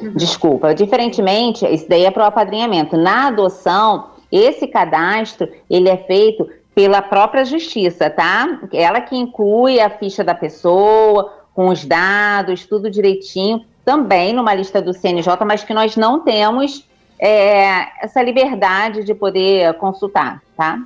Hum. 0.00 0.12
Desculpa, 0.14 0.74
diferentemente, 0.74 1.66
isso 1.66 1.88
daí 1.88 2.04
é 2.04 2.10
para 2.10 2.24
o 2.24 2.26
apadrinhamento. 2.26 2.96
Na 2.96 3.28
adoção, 3.28 4.10
esse 4.30 4.68
cadastro, 4.68 5.48
ele 5.68 5.88
é 5.88 5.96
feito 5.96 6.48
pela 6.74 7.00
própria 7.00 7.44
justiça, 7.44 8.10
tá? 8.10 8.60
Ela 8.72 9.00
que 9.00 9.16
inclui 9.16 9.80
a 9.80 9.88
ficha 9.88 10.22
da 10.22 10.34
pessoa, 10.34 11.32
com 11.56 11.68
os 11.68 11.86
dados, 11.86 12.66
tudo 12.66 12.90
direitinho, 12.90 13.64
também 13.82 14.34
numa 14.34 14.52
lista 14.52 14.82
do 14.82 14.92
CNJ, 14.92 15.42
mas 15.46 15.64
que 15.64 15.72
nós 15.72 15.96
não 15.96 16.20
temos 16.20 16.86
é, 17.18 18.04
essa 18.04 18.22
liberdade 18.22 19.02
de 19.02 19.14
poder 19.14 19.72
consultar, 19.78 20.42
tá? 20.54 20.82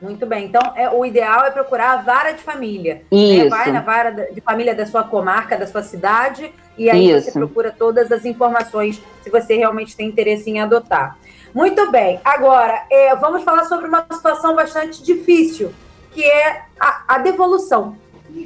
Muito 0.00 0.24
bem. 0.24 0.46
Então, 0.46 0.62
é, 0.76 0.88
o 0.88 1.04
ideal 1.04 1.44
é 1.44 1.50
procurar 1.50 1.94
a 1.94 1.96
vara 1.96 2.30
de 2.30 2.42
família. 2.42 3.02
Isso. 3.10 3.44
Né? 3.44 3.50
Vai 3.50 3.72
na 3.72 3.80
vara 3.80 4.28
de 4.32 4.40
família 4.40 4.72
da 4.72 4.86
sua 4.86 5.02
comarca, 5.02 5.58
da 5.58 5.66
sua 5.66 5.82
cidade, 5.82 6.54
e 6.78 6.88
aí 6.88 7.10
Isso. 7.10 7.26
você 7.26 7.32
procura 7.32 7.74
todas 7.76 8.12
as 8.12 8.24
informações 8.24 9.02
se 9.20 9.30
você 9.30 9.56
realmente 9.56 9.96
tem 9.96 10.06
interesse 10.06 10.48
em 10.48 10.60
adotar. 10.60 11.18
Muito 11.52 11.90
bem. 11.90 12.20
Agora, 12.24 12.84
é, 12.88 13.16
vamos 13.16 13.42
falar 13.42 13.64
sobre 13.64 13.88
uma 13.88 14.06
situação 14.12 14.54
bastante 14.54 15.02
difícil, 15.02 15.72
que 16.12 16.22
é 16.22 16.62
a, 16.78 17.02
a 17.08 17.18
devolução 17.18 17.96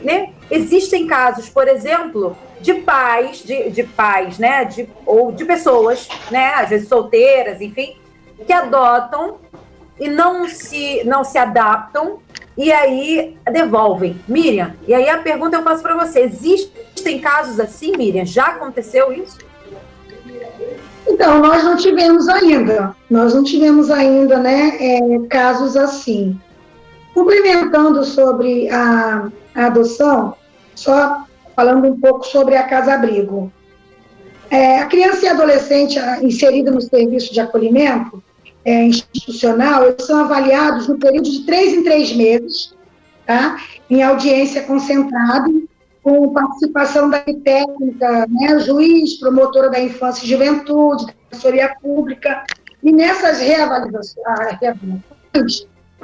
né? 0.02 0.30
Existem 0.50 1.06
casos, 1.06 1.48
por 1.48 1.68
exemplo, 1.68 2.36
de 2.60 2.74
pais, 2.74 3.38
de, 3.38 3.70
de 3.70 3.82
pais, 3.82 4.38
né? 4.38 4.64
De, 4.64 4.88
ou 5.04 5.32
de 5.32 5.44
pessoas, 5.44 6.08
né? 6.30 6.54
Às 6.54 6.70
vezes 6.70 6.88
solteiras, 6.88 7.60
enfim, 7.60 7.96
que 8.46 8.52
adotam 8.52 9.38
e 9.98 10.08
não 10.08 10.48
se, 10.48 11.02
não 11.04 11.24
se 11.24 11.38
adaptam 11.38 12.18
e 12.56 12.72
aí 12.72 13.36
devolvem. 13.52 14.20
Miriam, 14.28 14.74
e 14.86 14.94
aí 14.94 15.08
a 15.08 15.18
pergunta 15.18 15.56
eu 15.56 15.62
faço 15.62 15.82
para 15.82 15.96
você: 15.96 16.20
existem 16.20 17.20
casos 17.20 17.58
assim, 17.60 17.96
Miriam? 17.96 18.24
Já 18.24 18.46
aconteceu 18.46 19.12
isso? 19.12 19.38
Então, 21.06 21.38
nós 21.40 21.62
não 21.62 21.76
tivemos 21.76 22.28
ainda, 22.28 22.96
nós 23.10 23.34
não 23.34 23.44
tivemos 23.44 23.90
ainda, 23.90 24.38
né, 24.38 24.72
é, 24.80 25.00
casos 25.28 25.76
assim. 25.76 26.40
Complementando 27.14 28.04
sobre 28.04 28.68
a, 28.70 29.30
a 29.54 29.66
adoção, 29.66 30.34
só 30.74 31.24
falando 31.54 31.86
um 31.86 31.98
pouco 31.98 32.26
sobre 32.26 32.56
a 32.56 32.64
casa-abrigo. 32.64 33.52
É, 34.50 34.80
a 34.80 34.86
criança 34.86 35.24
e 35.24 35.28
adolescente 35.28 35.98
inserida 36.22 36.70
no 36.70 36.80
serviço 36.80 37.32
de 37.32 37.40
acolhimento 37.40 38.22
é, 38.64 38.84
institucional, 38.84 39.84
eles 39.84 40.04
são 40.04 40.20
avaliados 40.20 40.88
no 40.88 40.98
período 40.98 41.30
de 41.30 41.44
três 41.44 41.72
em 41.72 41.84
três 41.84 42.14
meses, 42.14 42.74
tá? 43.26 43.56
em 43.88 44.02
audiência 44.02 44.62
concentrada, 44.62 45.48
com 46.02 46.32
participação 46.32 47.08
da 47.08 47.20
técnica, 47.20 48.26
né, 48.28 48.58
juiz, 48.60 49.18
promotora 49.18 49.70
da 49.70 49.80
infância 49.80 50.24
e 50.24 50.28
juventude, 50.28 51.06
da 51.06 51.12
assessoria 51.32 51.74
pública, 51.80 52.44
E 52.82 52.92
nessas 52.92 53.38
reavaliações, 53.40 54.14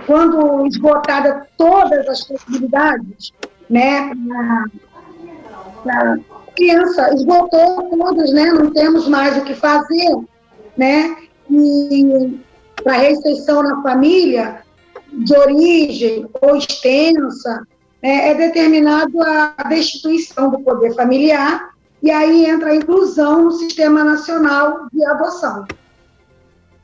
quando 0.07 0.67
esgotada 0.67 1.47
todas 1.57 2.09
as 2.09 2.25
possibilidades, 2.25 3.33
né, 3.69 4.11
para 5.83 6.19
criança, 6.57 7.15
esgotou 7.15 7.89
todas, 7.97 8.33
né, 8.33 8.53
não 8.53 8.71
temos 8.73 9.09
mais 9.09 9.37
o 9.39 9.45
que 9.45 9.55
fazer, 9.55 10.17
né, 10.77 11.17
e 11.49 12.39
para 12.83 12.95
restrição 12.95 13.63
na 13.63 13.83
família, 13.83 14.63
de 15.13 15.37
origem 15.37 16.29
ou 16.41 16.57
extensa, 16.57 17.67
né, 18.03 18.31
é 18.31 18.35
determinado 18.35 19.21
a 19.23 19.55
destituição 19.69 20.51
do 20.51 20.61
poder 20.61 20.95
familiar, 20.95 21.71
e 22.03 22.11
aí 22.11 22.47
entra 22.47 22.71
a 22.71 22.77
inclusão 22.77 23.43
no 23.43 23.53
Sistema 23.53 24.03
Nacional 24.03 24.87
de 24.93 25.05
Adoção. 25.05 25.67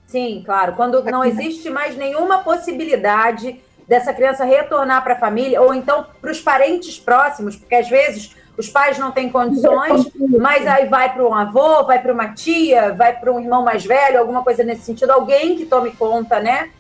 Sim, 0.07 0.43
claro. 0.45 0.75
Quando 0.75 1.03
não 1.05 1.25
existe 1.25 1.69
mais 1.69 1.97
nenhuma 1.97 2.39
possibilidade 2.39 3.61
dessa 3.87 4.13
criança 4.13 4.45
retornar 4.45 5.03
para 5.03 5.15
a 5.15 5.19
família, 5.19 5.61
ou 5.61 5.75
então 5.75 6.07
para 6.21 6.31
os 6.31 6.41
parentes 6.41 6.99
próximos, 6.99 7.57
porque 7.57 7.75
às 7.75 7.89
vezes 7.89 8.35
os 8.57 8.69
pais 8.69 8.99
não 8.99 9.11
têm 9.11 9.29
condições, 9.29 10.11
mas 10.41 10.67
aí 10.67 10.87
vai 10.87 11.13
para 11.13 11.27
um 11.27 11.35
avô, 11.35 11.85
vai 11.85 12.01
para 12.01 12.13
uma 12.13 12.33
tia, 12.33 12.93
vai 12.93 13.13
para 13.15 13.31
um 13.31 13.39
irmão 13.39 13.63
mais 13.63 13.85
velho, 13.85 14.19
alguma 14.19 14.43
coisa 14.43 14.65
nesse 14.65 14.83
sentido, 14.83 15.11
alguém 15.11 15.57
que 15.57 15.67
tome 15.67 15.93
conta, 15.93 16.41
né? 16.41 16.71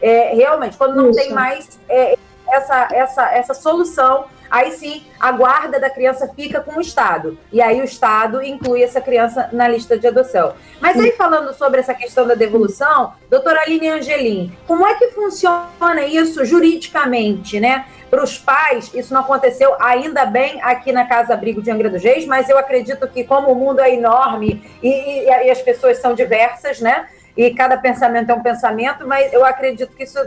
É, 0.00 0.34
realmente, 0.34 0.76
quando 0.76 0.96
não 0.96 1.10
Isso. 1.10 1.18
tem 1.18 1.32
mais 1.32 1.78
é, 1.88 2.16
essa, 2.48 2.88
essa, 2.92 3.32
essa 3.32 3.54
solução, 3.54 4.24
aí 4.50 4.72
sim 4.72 5.04
a 5.18 5.32
guarda 5.32 5.78
da 5.78 5.90
criança 5.90 6.30
fica 6.34 6.60
com 6.60 6.76
o 6.76 6.80
Estado. 6.80 7.38
E 7.52 7.60
aí 7.60 7.80
o 7.80 7.84
Estado 7.84 8.42
inclui 8.42 8.82
essa 8.82 9.00
criança 9.00 9.48
na 9.52 9.68
lista 9.68 9.98
de 9.98 10.06
adoção. 10.06 10.54
Mas 10.80 10.98
aí 10.98 11.12
falando 11.12 11.54
sobre 11.54 11.80
essa 11.80 11.94
questão 11.94 12.26
da 12.26 12.34
devolução, 12.34 13.12
doutora 13.30 13.62
Aline 13.62 13.88
Angelim, 13.88 14.56
como 14.66 14.86
é 14.86 14.94
que 14.94 15.08
funciona 15.08 16.04
isso 16.06 16.44
juridicamente, 16.44 17.58
né? 17.60 17.86
Para 18.10 18.22
os 18.22 18.38
pais, 18.38 18.92
isso 18.94 19.12
não 19.12 19.22
aconteceu 19.22 19.74
ainda 19.80 20.24
bem 20.24 20.60
aqui 20.62 20.92
na 20.92 21.06
Casa 21.06 21.34
Abrigo 21.34 21.60
de 21.60 21.70
Angra 21.70 21.90
dos 21.90 22.02
Reis, 22.02 22.24
mas 22.24 22.48
eu 22.48 22.56
acredito 22.56 23.08
que 23.08 23.24
como 23.24 23.50
o 23.50 23.54
mundo 23.54 23.80
é 23.80 23.92
enorme 23.92 24.64
e, 24.82 24.88
e, 24.88 25.24
e 25.24 25.50
as 25.50 25.60
pessoas 25.60 25.98
são 25.98 26.14
diversas, 26.14 26.80
né? 26.80 27.08
E 27.36 27.50
cada 27.50 27.76
pensamento 27.76 28.30
é 28.30 28.34
um 28.34 28.42
pensamento, 28.42 29.06
mas 29.06 29.32
eu 29.32 29.44
acredito 29.44 29.94
que 29.94 30.04
isso 30.04 30.18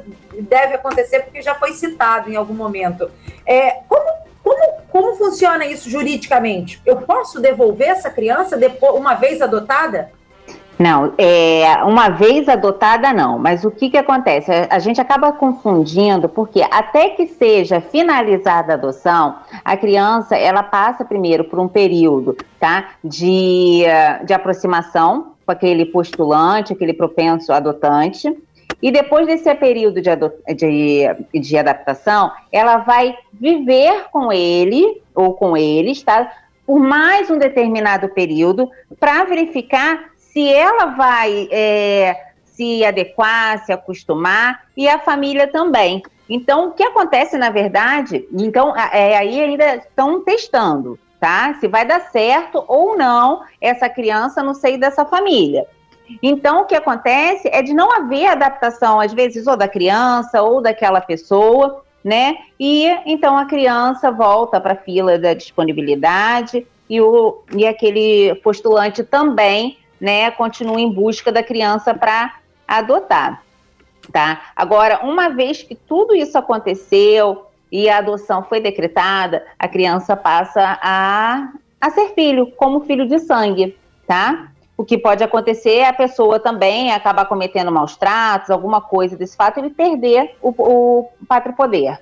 deve 0.41 0.75
acontecer 0.75 1.21
porque 1.21 1.41
já 1.41 1.55
foi 1.55 1.73
citado 1.73 2.31
em 2.31 2.35
algum 2.35 2.53
momento. 2.53 3.09
É, 3.45 3.79
como, 3.87 4.05
como, 4.43 4.73
como 4.89 5.15
funciona 5.15 5.65
isso 5.65 5.89
juridicamente? 5.89 6.81
Eu 6.85 6.97
posso 6.97 7.41
devolver 7.41 7.89
essa 7.89 8.09
criança 8.09 8.55
depois, 8.55 8.93
uma 8.93 9.15
vez 9.15 9.41
adotada? 9.41 10.11
Não, 10.77 11.11
é, 11.17 11.83
uma 11.83 12.07
vez 12.07 12.47
adotada 12.47 13.11
não, 13.11 13.37
mas 13.37 13.65
o 13.65 13.71
que, 13.71 13.89
que 13.89 13.97
acontece? 13.97 14.49
A 14.69 14.79
gente 14.79 15.01
acaba 15.01 15.33
confundindo, 15.33 16.29
porque 16.29 16.65
até 16.71 17.09
que 17.09 17.27
seja 17.27 17.81
finalizada 17.81 18.71
a 18.71 18.75
adoção, 18.75 19.35
a 19.65 19.75
criança 19.75 20.37
ela 20.37 20.63
passa 20.63 21.03
primeiro 21.03 21.43
por 21.43 21.59
um 21.59 21.67
período 21.67 22.37
tá, 22.57 22.91
de, 23.03 23.83
de 24.23 24.33
aproximação 24.33 25.33
com 25.49 25.53
aquele 25.53 25.85
postulante, 25.85 26.73
aquele 26.73 26.93
propenso 26.93 27.51
adotante. 27.51 28.31
E 28.81 28.91
depois 28.91 29.25
desse 29.25 29.53
período 29.55 29.99
de, 29.99 30.09
de, 30.55 31.39
de 31.39 31.57
adaptação, 31.57 32.31
ela 32.51 32.77
vai 32.77 33.17
viver 33.33 34.05
com 34.11 34.31
ele 34.31 35.01
ou 35.15 35.33
com 35.33 35.57
eles, 35.57 36.03
tá? 36.03 36.31
Por 36.67 36.79
mais 36.79 37.31
um 37.31 37.39
determinado 37.39 38.09
período, 38.09 38.69
para 38.99 39.25
verificar 39.25 40.11
se 40.15 40.47
ela 40.47 40.85
vai 40.95 41.49
é, 41.51 42.15
se 42.43 42.85
adequar, 42.85 43.65
se 43.65 43.73
acostumar, 43.73 44.65
e 44.77 44.87
a 44.87 44.99
família 44.99 45.47
também. 45.47 46.03
Então, 46.29 46.67
o 46.67 46.71
que 46.73 46.83
acontece, 46.83 47.39
na 47.39 47.49
verdade, 47.49 48.27
então, 48.31 48.77
é, 48.77 49.17
aí 49.17 49.41
ainda 49.41 49.77
estão 49.77 50.23
testando 50.23 50.99
tá? 51.19 51.55
Se 51.59 51.67
vai 51.67 51.85
dar 51.85 51.99
certo 52.11 52.63
ou 52.67 52.97
não 52.97 53.41
essa 53.59 53.89
criança 53.89 54.41
no 54.41 54.53
seio 54.53 54.79
dessa 54.79 55.05
família. 55.05 55.65
Então, 56.23 56.61
o 56.61 56.65
que 56.65 56.75
acontece 56.75 57.47
é 57.51 57.61
de 57.61 57.73
não 57.73 57.91
haver 57.91 58.27
adaptação, 58.27 58.99
às 58.99 59.13
vezes, 59.13 59.45
ou 59.45 59.55
da 59.55 59.67
criança 59.67 60.41
ou 60.41 60.61
daquela 60.61 61.01
pessoa, 61.01 61.83
né? 62.03 62.37
E 62.59 62.87
então 63.05 63.37
a 63.37 63.45
criança 63.45 64.09
volta 64.09 64.59
para 64.59 64.73
a 64.73 64.77
fila 64.77 65.19
da 65.19 65.33
disponibilidade 65.33 66.65
e, 66.89 66.99
o, 66.99 67.43
e 67.55 67.67
aquele 67.67 68.33
postulante 68.35 69.03
também, 69.03 69.77
né, 69.99 70.31
continua 70.31 70.79
em 70.79 70.91
busca 70.91 71.31
da 71.31 71.43
criança 71.43 71.93
para 71.93 72.39
adotar, 72.67 73.43
tá? 74.11 74.41
Agora, 74.55 75.01
uma 75.03 75.29
vez 75.29 75.61
que 75.61 75.75
tudo 75.75 76.15
isso 76.15 76.37
aconteceu, 76.37 77.48
e 77.71 77.89
a 77.89 77.97
adoção 77.97 78.43
foi 78.43 78.59
decretada, 78.59 79.45
a 79.57 79.67
criança 79.67 80.15
passa 80.15 80.79
a, 80.81 81.49
a 81.79 81.89
ser 81.91 82.13
filho, 82.13 82.51
como 82.57 82.81
filho 82.81 83.07
de 83.07 83.19
sangue, 83.19 83.77
tá? 84.07 84.51
O 84.75 84.85
que 84.85 84.97
pode 84.97 85.23
acontecer 85.23 85.79
é 85.79 85.87
a 85.87 85.93
pessoa 85.93 86.39
também 86.39 86.91
acabar 86.91 87.25
cometendo 87.25 87.71
maus 87.71 87.97
tratos, 87.97 88.49
alguma 88.49 88.81
coisa 88.81 89.17
desse 89.17 89.35
fato, 89.35 89.63
e 89.63 89.69
perder 89.69 90.35
o, 90.41 90.49
o 90.49 91.09
pátrio 91.27 91.55
poder. 91.55 91.99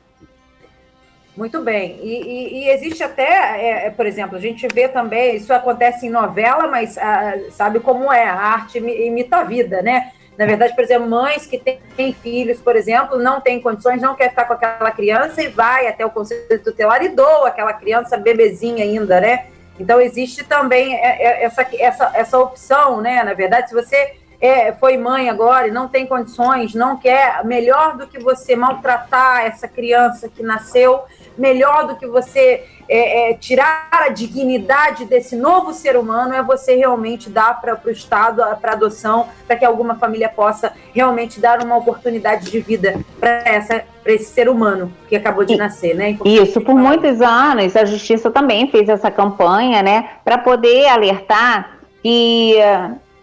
Muito 1.36 1.62
bem. 1.62 2.00
E, 2.02 2.22
e, 2.22 2.54
e 2.64 2.70
existe 2.70 3.04
até, 3.04 3.62
é, 3.62 3.86
é, 3.86 3.90
por 3.92 4.08
exemplo, 4.08 4.36
a 4.38 4.42
gente 4.42 4.68
vê 4.74 4.88
também, 4.88 5.36
isso 5.36 5.54
acontece 5.54 6.08
em 6.08 6.10
novela, 6.10 6.68
mas 6.68 6.98
ah, 6.98 7.34
sabe 7.52 7.80
como 7.80 8.12
é, 8.12 8.24
a 8.24 8.34
arte 8.34 8.80
imita 8.80 9.38
a 9.38 9.44
vida, 9.44 9.84
né? 9.84 10.12
Na 10.38 10.45
verdade, 10.45 10.76
por 10.76 10.84
exemplo, 10.84 11.10
mães 11.10 11.47
que 11.47 11.58
têm 11.58 12.13
filhos, 12.13 12.60
por 12.60 12.76
exemplo, 12.76 13.17
não 13.17 13.41
têm 13.41 13.60
condições, 13.60 14.02
não 14.02 14.13
quer 14.13 14.30
ficar 14.30 14.45
com 14.45 14.54
aquela 14.54 14.91
criança 14.91 15.41
e 15.41 15.47
vai 15.47 15.88
até 15.88 16.06
o 16.06 16.12
conselho 16.12 16.63
tutelar 16.63 17.04
e 17.04 17.10
doa 17.10 17.47
aquela 17.47 17.73
criança 17.73 18.17
bebezinha 18.17 18.84
ainda, 18.84 19.19
né? 19.19 19.47
Então 19.80 20.00
existe 20.00 20.43
também 20.43 20.95
é, 20.95 21.23
é, 21.23 21.43
essa, 21.43 21.67
essa, 21.80 22.12
essa 22.13 22.39
opção, 22.39 23.02
né? 23.02 23.23
Na 23.23 23.34
verdade, 23.34 23.69
se 23.69 23.76
você 23.76 24.13
é, 24.39 24.71
foi 24.73 24.97
mãe 24.97 25.30
agora 25.30 25.67
e 25.67 25.71
não 25.71 25.88
tem 25.88 26.06
condições, 26.06 26.73
não 26.76 26.97
quer, 26.97 27.43
melhor 27.43 27.97
do 27.97 28.08
que 28.08 28.19
você 28.19 28.56
maltratar 28.56 29.45
essa 29.45 29.67
criança 29.67 30.30
que 30.30 30.43
nasceu, 30.43 31.02
melhor 31.38 31.88
do 31.88 31.95
que 31.95 32.06
você 32.06 32.63
é, 32.89 33.32
é, 33.32 33.34
tirar 33.34 33.89
a 33.91 34.10
dignidade 34.10 35.06
desse 35.06 35.36
novo 35.36 35.73
ser 35.73 35.97
humano 35.97 36.34
é 36.34 36.41
você 36.41 36.76
realmente 36.76 37.30
dar 37.30 37.60
para 37.60 37.80
o 37.84 37.89
Estado, 37.89 38.41
para 38.62 38.73
adoção, 38.73 39.28
para 39.45 39.56
que 39.56 39.65
alguma 39.65 39.95
família 39.95 40.30
possa 40.30 40.71
realmente 40.93 41.39
dar 41.39 41.62
uma 41.63 41.76
oportunidade 41.76 42.50
de 42.50 42.60
vida 42.60 43.00
para 43.19 43.43
esse 44.06 44.26
ser 44.26 44.47
humano 44.47 44.93
que 45.10 45.15
acabou 45.15 45.43
de 45.43 45.58
nascer, 45.58 45.95
né? 45.95 46.17
Isso, 46.23 46.62
por 46.62 46.76
muitos 46.76 47.21
anos 47.21 47.76
a 47.76 47.84
Justiça 47.84 48.32
também 48.32 48.69
fez 48.71 48.88
essa 48.88 49.12
campanha, 49.12 49.84
né, 49.84 50.10
para 50.23 50.38
poder 50.38 50.88
alertar 50.88 51.78
que 52.02 52.56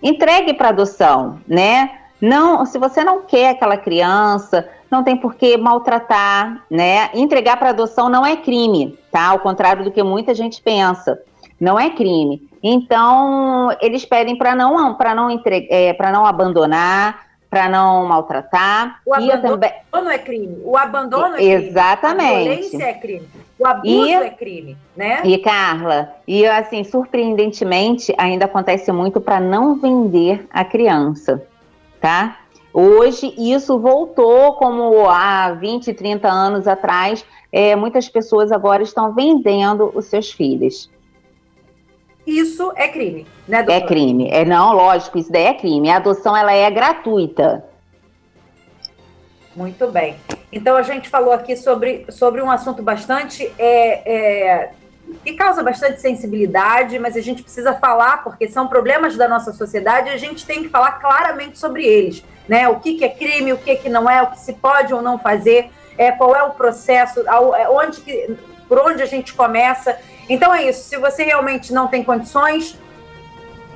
entregue 0.05 0.53
para 0.53 0.69
adoção, 0.69 1.41
né? 1.49 1.91
Não, 2.21 2.65
se 2.65 2.79
você 2.79 3.03
não 3.03 3.23
quer 3.23 3.51
aquela 3.51 3.77
criança, 3.77 4.69
não 4.91 5.03
tem 5.03 5.17
por 5.17 5.35
que 5.35 5.57
maltratar, 5.57 6.63
né? 6.71 7.11
Entregar 7.15 7.57
para 7.57 7.71
adoção 7.71 8.09
não 8.09 8.25
é 8.25 8.37
crime, 8.37 8.97
tá? 9.11 9.29
Ao 9.29 9.39
contrário 9.41 9.83
do 9.83 9.91
que 9.91 10.03
muita 10.03 10.35
gente 10.35 10.63
pensa, 10.63 11.19
não 11.61 11.79
é 11.79 11.91
crime. 11.91 12.49
Então 12.63 13.75
eles 13.81 14.05
pedem 14.05 14.37
para 14.37 14.55
não 14.55 14.95
para 14.95 15.15
não 15.15 15.31
entre, 15.31 15.67
é, 15.71 15.93
para 15.93 16.13
não 16.13 16.25
abandonar, 16.25 17.19
para 17.55 17.69
não 17.69 18.05
maltratar. 18.07 19.01
O 19.07 19.15
abandono 19.15 19.59
também... 19.61 19.73
é 20.13 20.19
crime. 20.19 20.59
O 20.65 20.77
abandono 20.77 21.35
é 21.35 21.37
crime. 21.37 21.53
Exatamente. 21.53 22.35
A 22.35 22.43
violência 22.43 22.85
é 22.85 22.95
crime. 22.95 23.29
O 23.57 23.65
abuso 23.65 24.07
e, 24.09 24.13
é 24.13 24.31
crime, 24.31 24.77
né? 24.97 25.21
E 25.25 25.39
Carla, 25.39 26.13
e 26.27 26.45
assim, 26.45 26.83
surpreendentemente, 26.83 28.13
ainda 28.19 28.47
acontece 28.47 28.91
muito 28.91 29.21
para 29.21 29.39
não 29.39 29.77
vender 29.77 30.45
a 30.51 30.65
criança, 30.65 31.47
tá? 32.01 32.39
Hoje, 32.73 33.33
isso 33.39 33.79
voltou 33.79 34.55
como 34.55 35.09
há 35.09 35.53
20, 35.53 35.95
30 35.95 36.29
anos 36.29 36.67
atrás. 36.67 37.25
É, 37.53 37.77
muitas 37.77 38.09
pessoas 38.09 38.51
agora 38.51 38.83
estão 38.83 39.15
vendendo 39.15 39.93
os 39.95 40.07
seus 40.07 40.33
filhos. 40.33 40.91
Isso 42.27 42.73
é 42.77 42.89
crime, 42.89 43.27
né, 43.47 43.59
doutora? 43.63 43.85
É 43.85 43.87
crime. 43.87 44.29
É, 44.31 44.45
não, 44.45 44.73
lógico, 44.73 45.19
isso 45.19 45.31
daí 45.31 45.45
é 45.45 45.55
crime. 45.55 45.91
A 45.91 45.97
adoção, 45.97 46.37
ela 46.37 46.53
é 46.53 46.71
gratuita. 46.71 47.65
Muito 49.55 49.87
bem. 49.89 50.17
Então, 50.51 50.77
a 50.77 50.83
gente 50.83 51.09
falou 51.09 51.33
aqui 51.33 51.57
sobre, 51.57 52.07
sobre 52.11 52.43
um 52.43 52.51
assunto 52.51 52.83
bastante... 52.83 53.53
É, 53.59 54.13
é, 54.13 54.71
que 55.23 55.35
causa 55.35 55.63
bastante 55.63 56.01
sensibilidade, 56.01 56.99
mas 56.99 57.15
a 57.15 57.21
gente 57.21 57.43
precisa 57.43 57.75
falar, 57.75 58.25
porque 58.25 58.49
são 58.49 58.67
problemas 58.67 59.17
da 59.17 59.29
nossa 59.29 59.53
sociedade, 59.53 60.09
e 60.09 60.13
a 60.13 60.17
gente 60.17 60.47
tem 60.47 60.63
que 60.63 60.71
falar 60.71 60.93
claramente 60.93 61.59
sobre 61.59 61.85
eles 61.85 62.25
né? 62.49 62.69
O 62.69 62.77
que, 62.81 62.95
que 62.95 63.05
é 63.05 63.09
crime, 63.09 63.53
o 63.53 63.59
que, 63.59 63.77
que 63.77 63.89
não 63.89 64.09
é, 64.09 64.23
o 64.23 64.29
que 64.29 64.39
se 64.39 64.53
pode 64.55 64.93
ou 64.93 65.03
não 65.03 65.19
fazer, 65.19 65.71
é, 65.97 66.13
qual 66.13 66.35
é 66.35 66.43
o 66.43 66.51
processo, 66.51 67.21
é, 67.21 67.69
onde 67.69 68.01
que, 68.01 68.37
por 68.69 68.79
onde 68.79 69.03
a 69.03 69.07
gente 69.07 69.35
começa. 69.35 69.97
Então 70.29 70.55
é 70.55 70.69
isso. 70.69 70.89
Se 70.89 70.97
você 70.97 71.25
realmente 71.25 71.73
não 71.73 71.89
tem 71.89 72.03
condições, 72.03 72.79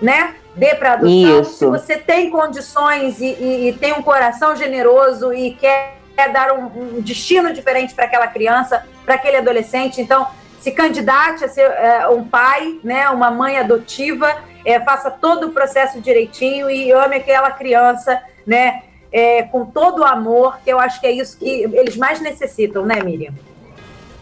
né? 0.00 0.34
Dê 0.54 0.74
para 0.74 0.94
adoção. 0.94 1.40
Isso. 1.40 1.58
Se 1.58 1.66
você 1.66 1.96
tem 1.96 2.30
condições 2.30 3.20
e, 3.20 3.26
e, 3.26 3.68
e, 3.68 3.72
tem 3.74 3.92
um 3.92 4.02
coração 4.02 4.56
generoso 4.56 5.32
e 5.32 5.54
quer, 5.54 5.98
dar 6.32 6.52
um, 6.52 6.96
um, 6.96 7.00
destino 7.00 7.52
diferente 7.52 7.94
para 7.94 8.06
aquela 8.06 8.26
criança, 8.26 8.84
para 9.04 9.14
aquele 9.14 9.36
adolescente, 9.36 10.00
então 10.00 10.26
se 10.58 10.72
candidate 10.72 11.44
a 11.44 11.48
ser 11.48 11.62
é, 11.62 12.08
um 12.08 12.24
pai, 12.24 12.80
né? 12.82 13.08
Uma 13.10 13.30
mãe 13.30 13.56
adotiva, 13.56 14.34
é, 14.64 14.80
faça 14.80 15.10
todo 15.10 15.46
o 15.46 15.50
processo 15.50 16.00
direitinho 16.00 16.68
e 16.68 16.90
ame 16.90 17.16
aquela 17.16 17.52
criança, 17.52 18.20
né? 18.46 18.82
É, 19.12 19.44
com 19.44 19.64
todo 19.64 20.00
o 20.00 20.04
amor, 20.04 20.58
que 20.62 20.70
eu 20.70 20.78
acho 20.78 21.00
que 21.00 21.06
é 21.06 21.12
isso 21.12 21.38
que 21.38 21.48
eles 21.48 21.96
mais 21.96 22.20
necessitam, 22.20 22.84
né, 22.84 23.00
Miriam? 23.02 23.32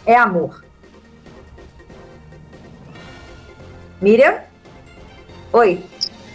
É 0.05 0.15
amor. 0.15 0.66
Miriam? 4.01 4.41
Oi. 5.53 5.81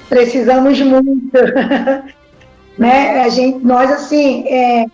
Precisamos 0.10 0.80
muito. 0.82 1.32
né? 2.78 3.22
A 3.22 3.30
gente, 3.30 3.64
nós, 3.66 3.92
assim, 3.92 4.46
é, 4.48 4.86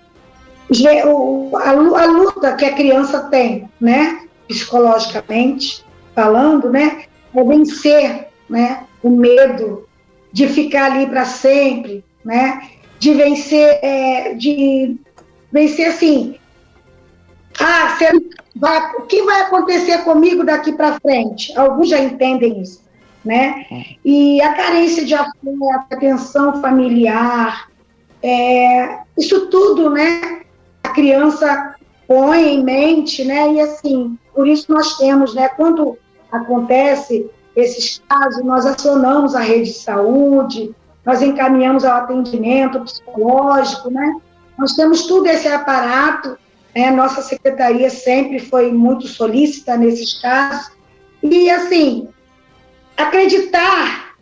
a, 1.63 2.05
luta 2.05 2.55
que 2.55 2.65
a 2.65 2.75
criança 2.75 3.21
tem, 3.29 3.69
né? 3.79 4.21
Psicologicamente 4.47 5.85
falando, 6.13 6.69
né? 6.69 7.05
É 7.33 7.43
vencer, 7.43 8.27
né? 8.49 8.85
O 9.01 9.09
medo 9.09 9.87
de 10.31 10.47
ficar 10.47 10.91
ali 10.91 11.07
para 11.07 11.25
sempre, 11.25 12.03
né? 12.23 12.61
De 12.99 13.13
vencer, 13.13 13.79
é, 13.81 14.33
de 14.33 14.97
vencer 15.51 15.87
assim. 15.87 16.35
Ah, 17.59 17.97
vai, 18.59 18.95
o 18.95 19.01
que 19.03 19.21
vai 19.23 19.41
acontecer 19.41 19.99
comigo 19.99 20.43
daqui 20.43 20.71
para 20.71 20.99
frente? 20.99 21.57
Alguns 21.57 21.89
já 21.89 21.99
entendem 21.99 22.61
isso 22.61 22.87
né? 23.27 23.65
E 24.03 24.41
a 24.41 24.53
carência 24.53 25.05
de 25.05 25.13
afeto, 25.13 25.69
atenção 25.91 26.61
familiar, 26.61 27.69
é, 28.23 28.99
isso 29.17 29.47
tudo, 29.47 29.89
né? 29.89 30.41
A 30.83 30.89
criança 30.89 31.75
põe 32.07 32.55
em 32.55 32.63
mente, 32.63 33.25
né? 33.25 33.53
E 33.53 33.61
assim, 33.61 34.17
por 34.33 34.47
isso 34.47 34.71
nós 34.71 34.97
temos, 34.97 35.35
né? 35.35 35.49
Quando 35.49 35.97
acontece 36.31 37.29
esses 37.55 38.01
casos, 38.07 38.43
nós 38.43 38.65
acionamos 38.65 39.35
a 39.35 39.41
rede 39.41 39.65
de 39.65 39.77
saúde, 39.77 40.73
nós 41.05 41.21
encaminhamos 41.21 41.83
ao 41.83 41.97
atendimento 41.97 42.79
psicológico, 42.81 43.91
né? 43.91 44.15
Nós 44.57 44.73
temos 44.73 45.05
tudo 45.05 45.27
esse 45.27 45.47
aparato, 45.47 46.37
né? 46.77 46.91
Nossa 46.91 47.23
secretaria 47.23 47.89
sempre 47.89 48.37
foi 48.37 48.71
muito 48.71 49.07
solícita 49.07 49.75
nesses 49.75 50.21
casos. 50.21 50.71
E 51.23 51.49
assim, 51.49 52.07
acreditar, 52.95 54.15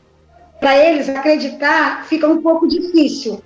para 0.57 0.77
eles, 0.77 1.09
acreditar 1.09 2.05
fica 2.05 2.25
um 2.25 2.41
pouco 2.41 2.65
difícil. 2.65 3.41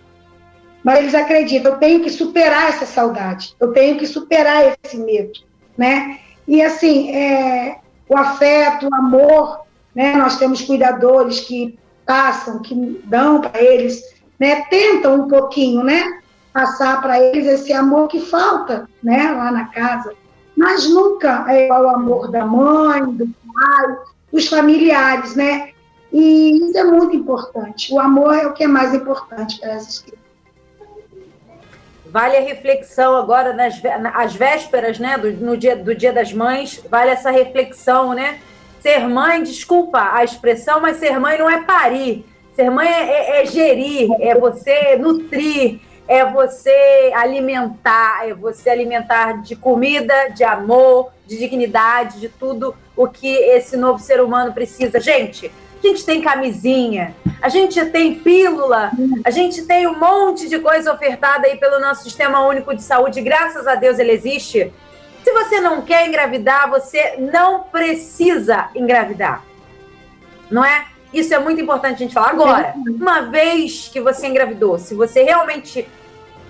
Mas 0.84 1.00
eles 1.00 1.15
acreditam, 1.15 1.72
eu 1.72 1.80
tenho 1.80 2.02
que 2.02 2.10
superar 2.12 2.69
essa 2.69 2.86
saudade, 2.86 3.56
eu 3.60 3.74
tenho 3.74 3.98
que 3.98 4.06
superar 4.06 4.78
esse 4.84 4.98
medo, 4.98 5.39
né? 5.76 6.19
E 6.48 6.62
assim, 6.62 7.10
é, 7.10 7.80
o 8.08 8.15
afeto, 8.15 8.88
o 8.88 8.95
amor, 8.95 9.62
né? 9.93 10.15
Nós 10.15 10.38
temos 10.38 10.62
cuidadores 10.62 11.39
que 11.39 11.80
passam, 12.06 12.62
que 12.62 13.02
dão 13.06 13.41
para 13.41 13.60
eles, 13.60 14.04
né? 14.39 14.65
Tentam 14.69 15.22
um 15.22 15.28
pouquinho, 15.28 15.84
né? 15.84 16.18
Passar 16.54 17.02
para 17.02 17.20
eles 17.20 17.46
esse 17.46 17.72
amor 17.72 18.08
que 18.08 18.20
falta, 18.20 18.90
né? 19.04 19.32
Lá 19.32 19.52
na 19.52 19.66
casa. 19.66 20.14
Mas 20.56 20.90
nunca 20.90 21.46
é 21.48 21.66
igual 21.66 21.86
o 21.86 21.90
amor 21.90 22.32
da 22.32 22.46
mãe, 22.46 23.04
do 23.06 23.28
pai, 23.28 23.98
dos 24.32 24.48
familiares, 24.48 25.36
né? 25.36 25.70
E 26.12 26.58
isso 26.58 26.78
é 26.78 26.84
muito 26.84 27.16
importante. 27.16 27.94
O 27.94 28.00
amor 28.00 28.34
é 28.34 28.48
o 28.48 28.54
que 28.54 28.64
é 28.64 28.68
mais 28.68 28.94
importante 28.94 29.60
para 29.60 29.74
essas 29.74 30.00
crianças. 30.00 30.30
Vale 32.12 32.38
a 32.38 32.42
reflexão 32.42 33.16
agora 33.16 33.54
nas 33.54 33.80
as 34.16 34.34
vésperas, 34.34 34.98
né, 34.98 35.18
do, 35.18 35.32
no 35.32 35.56
dia, 35.56 35.76
do 35.76 35.94
Dia 35.94 36.12
das 36.12 36.34
Mães, 36.34 36.84
vale 36.90 37.12
essa 37.12 37.30
reflexão, 37.30 38.14
né? 38.14 38.40
Ser 38.82 39.08
mãe, 39.08 39.44
desculpa 39.44 40.10
a 40.14 40.24
expressão, 40.24 40.80
mas 40.80 40.98
ser 40.98 41.20
mãe 41.20 41.38
não 41.38 41.50
é 41.50 41.62
parir. 41.62 42.26
Ser 42.56 42.72
mãe 42.72 42.88
é, 42.88 43.02
é, 43.02 43.42
é 43.42 43.46
gerir, 43.46 44.10
é 44.20 44.34
você 44.34 44.98
nutrir, 44.98 45.82
é 46.10 46.26
você 46.26 47.12
alimentar, 47.15 48.28
é 48.28 48.34
você 48.34 48.67
alimentar 48.67 49.43
de 49.43 49.56
comida, 49.56 50.30
de 50.30 50.43
amor, 50.43 51.12
de 51.28 51.38
dignidade, 51.38 52.19
de 52.19 52.28
tudo 52.28 52.76
o 52.98 53.08
que 53.08 53.28
esse 53.28 53.78
novo 53.78 54.00
ser 54.00 54.19
humano 54.19 54.52
precisa. 54.52 55.00
Gente, 55.00 55.52
a 55.82 55.88
gente 55.88 56.04
tem 56.04 56.19
camisinha, 56.19 57.15
a 57.39 57.48
gente 57.48 57.86
tem 57.86 58.15
pílula, 58.15 58.91
a 59.24 59.30
gente 59.30 59.62
tem 59.67 59.86
um 59.86 60.00
monte 60.00 60.50
de 60.50 60.58
coisa 60.58 60.91
ofertada 60.91 61.45
aí 61.45 61.58
pelo 61.58 61.80
nosso 61.80 62.04
Sistema 62.06 62.43
Único 62.43 62.76
de 62.76 62.82
Saúde, 62.82 63.22
graças 63.22 63.67
a 63.67 63.76
Deus 63.76 64.00
ele 64.00 64.12
existe. 64.12 64.74
Se 65.24 65.32
você 65.32 65.62
não 65.62 65.84
quer 65.84 66.08
engravidar, 66.08 66.67
você 66.72 67.17
não 67.19 67.65
precisa 67.65 68.69
engravidar. 68.74 69.43
Não 70.50 70.65
é? 70.65 70.88
Isso 71.13 71.36
é 71.36 71.39
muito 71.39 71.62
importante 71.62 71.95
a 71.95 72.00
gente 72.00 72.13
falar. 72.15 72.30
Agora, 72.30 72.74
uma 72.88 73.22
vez 73.22 73.89
que 73.93 74.02
você 74.02 74.26
engravidou, 74.26 74.80
se 74.80 74.95
você 74.95 75.24
realmente 75.24 75.88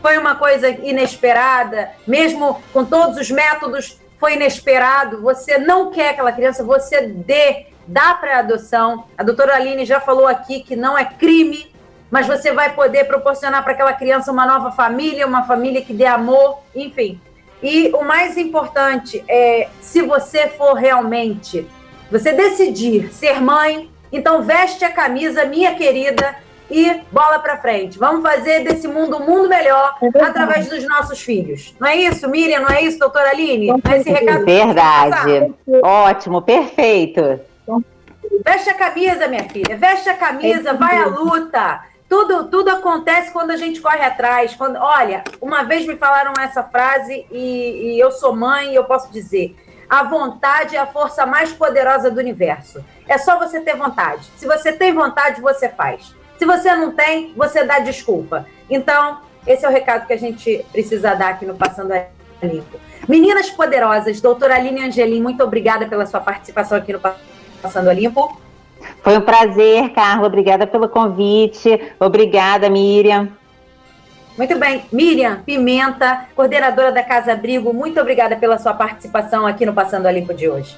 foi 0.02 0.18
uma 0.18 0.36
coisa 0.36 0.70
inesperada, 0.70 1.92
mesmo 2.08 2.62
com 2.74 2.86
todos 2.86 3.18
os 3.18 3.30
métodos, 3.30 4.00
foi 4.20 4.34
inesperado, 4.34 5.22
você 5.22 5.58
não 5.58 5.92
quer 5.92 6.10
aquela 6.10 6.32
criança, 6.32 6.64
você 6.64 7.02
dê, 7.02 7.68
dá 7.88 8.14
para 8.14 8.40
adoção. 8.40 9.06
A 9.18 9.24
doutora 9.24 9.56
Aline 9.56 9.86
já 9.86 10.00
falou 10.00 10.28
aqui 10.28 10.62
que 10.62 10.76
não 10.76 10.98
é 10.98 11.06
crime, 11.06 11.72
mas 12.12 12.28
você 12.28 12.52
vai 12.52 12.74
poder 12.74 13.06
proporcionar 13.06 13.64
para 13.64 13.74
aquela 13.74 13.94
criança 13.94 14.32
uma 14.32 14.46
nova 14.46 14.72
família, 14.72 15.26
uma 15.26 15.44
família 15.44 15.82
que 15.82 15.94
dê 15.94 16.06
amor, 16.06 16.60
enfim. 16.76 17.20
E 17.62 17.92
o 17.94 18.04
mais 18.04 18.38
importante 18.38 19.24
é, 19.28 19.70
se 19.80 20.02
você 20.02 20.48
for 20.48 20.74
realmente, 20.74 21.68
você 22.12 22.34
decidir 22.34 23.14
ser 23.14 23.42
mãe, 23.42 23.90
então 24.12 24.42
veste 24.42 24.84
a 24.84 24.92
camisa, 24.92 25.46
minha 25.46 25.76
querida, 25.76 26.36
e 26.70 27.02
bola 27.12 27.40
para 27.40 27.58
frente. 27.58 27.98
Vamos 27.98 28.22
fazer 28.22 28.64
desse 28.64 28.88
mundo 28.88 29.18
um 29.18 29.26
mundo 29.26 29.50
melhor 29.50 29.98
é 30.02 30.24
através 30.24 30.68
dos 30.68 30.88
nossos 30.88 31.22
filhos. 31.22 31.76
Não 31.80 31.88
é 31.88 31.96
isso, 31.96 32.30
Miriam? 32.30 32.62
Não 32.62 32.70
é 32.70 32.82
isso, 32.82 33.00
doutora 33.00 33.32
Aline? 33.32 33.68
Não 33.68 33.82
é 33.84 33.98
esse 33.98 34.10
recado? 34.10 34.46
Verdade. 34.46 35.54
Ótimo, 35.82 36.42
perfeito. 36.42 37.40
Veste 38.46 38.70
a 38.70 38.74
camisa, 38.74 39.28
minha 39.28 39.50
filha. 39.50 39.76
Veste 39.76 40.10
a 40.10 40.14
camisa, 40.14 40.74
vai 40.74 40.98
à 40.98 41.06
luta. 41.06 41.82
Tudo, 42.08 42.46
tudo 42.46 42.70
acontece 42.70 43.32
quando 43.32 43.52
a 43.52 43.58
gente 43.58 43.82
corre 43.82 44.04
atrás. 44.04 44.56
Quando, 44.56 44.78
olha, 44.78 45.24
uma 45.42 45.64
vez 45.64 45.86
me 45.86 45.96
falaram 45.96 46.34
essa 46.40 46.64
frase 46.64 47.26
e, 47.32 47.96
e 47.96 48.00
eu 48.00 48.12
sou 48.12 48.36
mãe 48.36 48.72
e 48.72 48.76
eu 48.76 48.84
posso 48.86 49.12
dizer: 49.12 49.56
a 49.90 50.04
vontade 50.04 50.76
é 50.76 50.80
a 50.80 50.88
força 50.88 51.26
mais 51.26 51.52
poderosa 51.52 52.10
do 52.10 52.20
universo. 52.20 52.84
É 53.08 53.18
só 53.18 53.38
você 53.40 53.60
ter 53.60 53.76
vontade. 53.76 54.24
Se 54.38 54.46
você 54.46 54.72
tem 54.72 54.94
vontade, 54.94 55.42
você 55.42 55.68
faz. 55.70 56.16
Se 56.40 56.46
você 56.46 56.74
não 56.74 56.94
tem, 56.94 57.34
você 57.36 57.66
dá 57.66 57.80
desculpa. 57.80 58.46
Então, 58.70 59.20
esse 59.46 59.66
é 59.66 59.70
o 59.70 59.72
recado 59.72 60.08
que 60.08 60.14
a 60.14 60.18
gente 60.18 60.66
precisa 60.72 61.14
dar 61.14 61.32
aqui 61.32 61.46
no 61.46 61.54
Passando 61.54 61.92
a 61.92 62.06
Limpo. 62.42 62.80
Meninas 63.10 63.50
poderosas, 63.50 64.22
doutora 64.22 64.56
Aline 64.56 64.86
Angelim, 64.86 65.22
muito 65.22 65.44
obrigada 65.44 65.86
pela 65.86 66.06
sua 66.06 66.22
participação 66.22 66.78
aqui 66.78 66.94
no 66.94 67.02
Passando 67.62 67.90
a 67.90 67.94
Limpo. 67.94 68.40
Foi 69.04 69.18
um 69.18 69.22
prazer, 69.22 69.90
Carla. 69.90 70.28
Obrigada 70.28 70.66
pelo 70.66 70.88
convite. 70.88 71.94
Obrigada, 72.00 72.70
Miriam. 72.70 73.28
Muito 74.38 74.58
bem. 74.58 74.86
Miriam 74.94 75.42
Pimenta, 75.46 76.28
coordenadora 76.34 76.94
da 76.94 77.04
Casa 77.04 77.34
Abrigo, 77.34 77.74
muito 77.74 78.00
obrigada 78.00 78.38
pela 78.38 78.58
sua 78.58 78.74
participação 78.74 79.46
aqui 79.46 79.66
no 79.66 79.74
Passando 79.74 80.06
a 80.06 80.12
Limpo 80.12 80.34
de 80.34 80.48
hoje. 80.48 80.78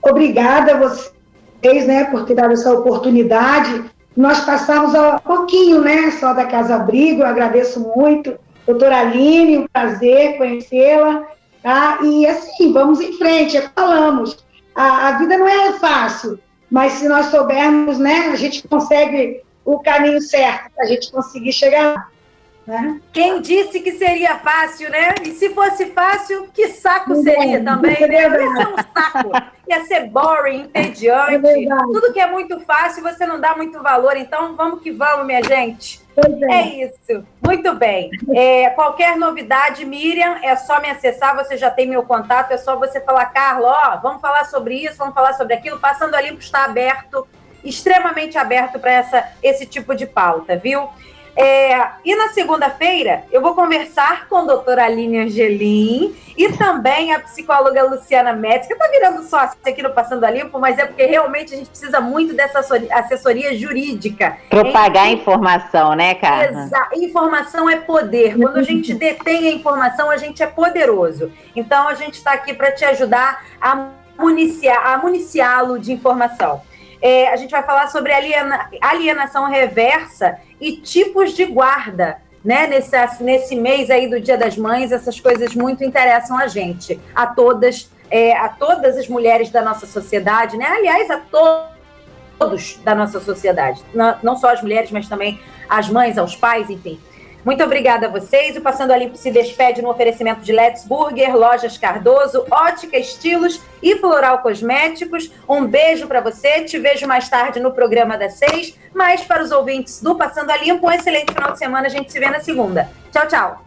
Obrigada 0.00 0.76
a 0.76 0.78
você 0.78 1.19
vocês, 1.62 1.86
né, 1.86 2.04
por 2.04 2.24
ter 2.24 2.34
dado 2.34 2.52
essa 2.52 2.72
oportunidade. 2.72 3.84
Nós 4.16 4.40
passamos 4.40 4.94
um 4.94 5.18
pouquinho, 5.18 5.80
né, 5.80 6.10
só 6.12 6.32
da 6.32 6.46
Casa 6.46 6.74
Abrigo, 6.74 7.22
eu 7.22 7.26
agradeço 7.26 7.80
muito. 7.80 8.36
Doutora 8.66 8.98
Aline, 8.98 9.58
um 9.58 9.66
prazer 9.68 10.36
conhecê-la, 10.36 11.26
tá? 11.62 11.98
E 12.02 12.26
assim, 12.26 12.72
vamos 12.72 13.00
em 13.00 13.12
frente, 13.14 13.60
falamos. 13.74 14.44
A, 14.74 15.08
a 15.08 15.18
vida 15.18 15.36
não 15.36 15.48
é 15.48 15.72
fácil, 15.74 16.38
mas 16.70 16.92
se 16.92 17.08
nós 17.08 17.26
soubermos, 17.26 17.98
né, 17.98 18.30
a 18.32 18.36
gente 18.36 18.66
consegue 18.68 19.42
o 19.64 19.78
caminho 19.80 20.20
certo 20.20 20.70
para 20.74 20.84
a 20.84 20.88
gente 20.88 21.10
conseguir 21.10 21.52
chegar. 21.52 22.09
Né? 22.70 23.00
Quem 23.12 23.42
disse 23.42 23.80
que 23.80 23.90
seria 23.90 24.38
fácil, 24.38 24.88
né? 24.90 25.16
E 25.24 25.32
se 25.32 25.48
fosse 25.48 25.86
fácil, 25.86 26.48
que 26.54 26.68
saco 26.68 27.16
seria 27.16 27.56
é, 27.56 27.60
também, 27.60 28.00
né? 28.00 28.22
Ia 28.22 28.30
ser 28.30 28.68
um 28.68 28.76
saco, 28.76 29.32
ia 29.68 29.84
ser 29.86 30.00
boring, 30.06 30.70
entediante. 30.72 31.34
É 31.34 31.76
Tudo 31.82 32.12
que 32.12 32.20
é 32.20 32.30
muito 32.30 32.60
fácil, 32.60 33.02
você 33.02 33.26
não 33.26 33.40
dá 33.40 33.56
muito 33.56 33.82
valor. 33.82 34.16
Então, 34.16 34.54
vamos 34.54 34.82
que 34.82 34.92
vamos, 34.92 35.26
minha 35.26 35.42
gente. 35.42 36.00
É. 36.48 36.54
é. 36.54 36.84
isso. 36.84 37.26
Muito 37.44 37.74
bem. 37.74 38.08
É, 38.32 38.70
qualquer 38.70 39.16
novidade, 39.16 39.84
Miriam, 39.84 40.38
é 40.40 40.54
só 40.54 40.80
me 40.80 40.88
acessar, 40.88 41.34
você 41.34 41.56
já 41.56 41.72
tem 41.72 41.88
meu 41.88 42.04
contato, 42.04 42.52
é 42.52 42.56
só 42.56 42.76
você 42.76 43.00
falar, 43.00 43.26
Carla, 43.26 43.66
ó, 43.68 43.96
vamos 43.96 44.20
falar 44.20 44.44
sobre 44.44 44.76
isso, 44.76 44.96
vamos 44.96 45.14
falar 45.14 45.32
sobre 45.32 45.54
aquilo. 45.54 45.80
Passando 45.80 46.14
a 46.14 46.20
Limpo 46.20 46.38
está 46.38 46.66
aberto 46.66 47.26
extremamente 47.64 48.38
aberto 48.38 48.78
para 48.78 49.04
esse 49.42 49.66
tipo 49.66 49.94
de 49.94 50.06
pauta, 50.06 50.56
viu? 50.56 50.88
É, 51.36 51.88
e 52.04 52.14
na 52.16 52.28
segunda-feira 52.30 53.24
eu 53.30 53.40
vou 53.40 53.54
conversar 53.54 54.28
com 54.28 54.36
a 54.36 54.44
doutora 54.44 54.84
Aline 54.84 55.20
Angelim 55.20 56.14
e 56.36 56.52
também 56.52 57.12
a 57.12 57.20
psicóloga 57.20 57.82
Luciana 57.82 58.32
Metz, 58.32 58.66
que 58.66 58.72
está 58.72 58.88
virando 58.88 59.22
sócia 59.22 59.58
aqui 59.66 59.82
no 59.82 59.90
Passando 59.90 60.24
a 60.24 60.30
Limpo, 60.30 60.58
mas 60.58 60.78
é 60.78 60.86
porque 60.86 61.04
realmente 61.04 61.54
a 61.54 61.56
gente 61.56 61.68
precisa 61.68 62.00
muito 62.00 62.34
dessa 62.34 62.60
assessoria 62.92 63.56
jurídica. 63.56 64.38
Propagar 64.48 65.08
em... 65.08 65.14
informação, 65.14 65.94
né? 65.94 66.14
Exato. 66.50 66.98
Informação 66.98 67.68
é 67.68 67.76
poder. 67.76 68.36
Quando 68.36 68.56
a 68.56 68.62
gente 68.62 68.94
detém 68.94 69.48
a 69.48 69.52
informação, 69.52 70.10
a 70.10 70.16
gente 70.16 70.42
é 70.42 70.46
poderoso. 70.46 71.30
Então 71.54 71.88
a 71.88 71.94
gente 71.94 72.14
está 72.14 72.32
aqui 72.32 72.54
para 72.54 72.72
te 72.72 72.84
ajudar 72.84 73.44
a 73.60 73.90
municiar, 74.18 74.86
a 74.86 74.98
municiá-lo 74.98 75.78
de 75.78 75.92
informação. 75.92 76.62
É, 77.00 77.28
a 77.28 77.36
gente 77.36 77.50
vai 77.50 77.62
falar 77.62 77.88
sobre 77.88 78.12
aliena, 78.12 78.68
alienação 78.80 79.46
reversa 79.46 80.38
e 80.60 80.76
tipos 80.76 81.32
de 81.34 81.44
guarda. 81.46 82.18
Né, 82.42 82.66
nesse, 82.66 82.96
nesse 83.22 83.54
mês 83.54 83.90
aí 83.90 84.08
do 84.08 84.18
Dia 84.18 84.38
das 84.38 84.56
Mães, 84.56 84.92
essas 84.92 85.20
coisas 85.20 85.54
muito 85.54 85.84
interessam 85.84 86.38
a 86.38 86.46
gente, 86.46 86.98
a 87.14 87.26
todas, 87.26 87.90
é, 88.10 88.34
a 88.34 88.48
todas 88.48 88.96
as 88.96 89.06
mulheres 89.06 89.50
da 89.50 89.60
nossa 89.60 89.84
sociedade, 89.86 90.56
né? 90.56 90.64
Aliás, 90.64 91.10
a 91.10 91.18
to 91.18 91.68
todos 92.38 92.80
da 92.82 92.94
nossa 92.94 93.20
sociedade, 93.20 93.84
não, 93.92 94.16
não 94.22 94.36
só 94.36 94.48
as 94.54 94.62
mulheres, 94.62 94.90
mas 94.90 95.06
também 95.06 95.38
as 95.68 95.90
mães, 95.90 96.16
aos 96.16 96.34
pais, 96.34 96.70
enfim. 96.70 96.98
Muito 97.44 97.62
obrigada 97.64 98.06
a 98.06 98.10
vocês. 98.10 98.56
O 98.56 98.60
Passando 98.60 98.92
a 98.92 98.96
Limpo 98.96 99.16
se 99.16 99.30
despede 99.30 99.80
no 99.82 99.90
oferecimento 99.90 100.42
de 100.42 100.52
Let's 100.52 100.84
Burger, 100.84 101.34
Lojas 101.36 101.78
Cardoso, 101.78 102.44
Ótica 102.50 102.98
Estilos 102.98 103.60
e 103.82 103.96
Floral 103.96 104.38
Cosméticos. 104.38 105.30
Um 105.48 105.66
beijo 105.66 106.06
para 106.06 106.20
você. 106.20 106.64
Te 106.64 106.78
vejo 106.78 107.06
mais 107.06 107.28
tarde 107.28 107.60
no 107.60 107.72
programa 107.72 108.18
das 108.18 108.34
seis. 108.34 108.78
Mas 108.94 109.22
para 109.22 109.42
os 109.42 109.50
ouvintes 109.50 110.02
do 110.02 110.14
Passando 110.16 110.50
a 110.50 110.56
Limpo, 110.56 110.86
um 110.86 110.92
excelente 110.92 111.32
final 111.32 111.52
de 111.52 111.58
semana. 111.58 111.86
A 111.86 111.90
gente 111.90 112.12
se 112.12 112.18
vê 112.18 112.28
na 112.28 112.40
segunda. 112.40 112.90
Tchau, 113.12 113.26
tchau. 113.26 113.64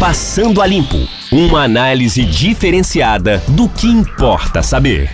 Passando 0.00 0.60
a 0.60 0.66
Limpo 0.66 0.96
uma 1.30 1.62
análise 1.62 2.24
diferenciada 2.24 3.38
do 3.48 3.68
que 3.68 3.86
importa 3.86 4.62
saber. 4.62 5.08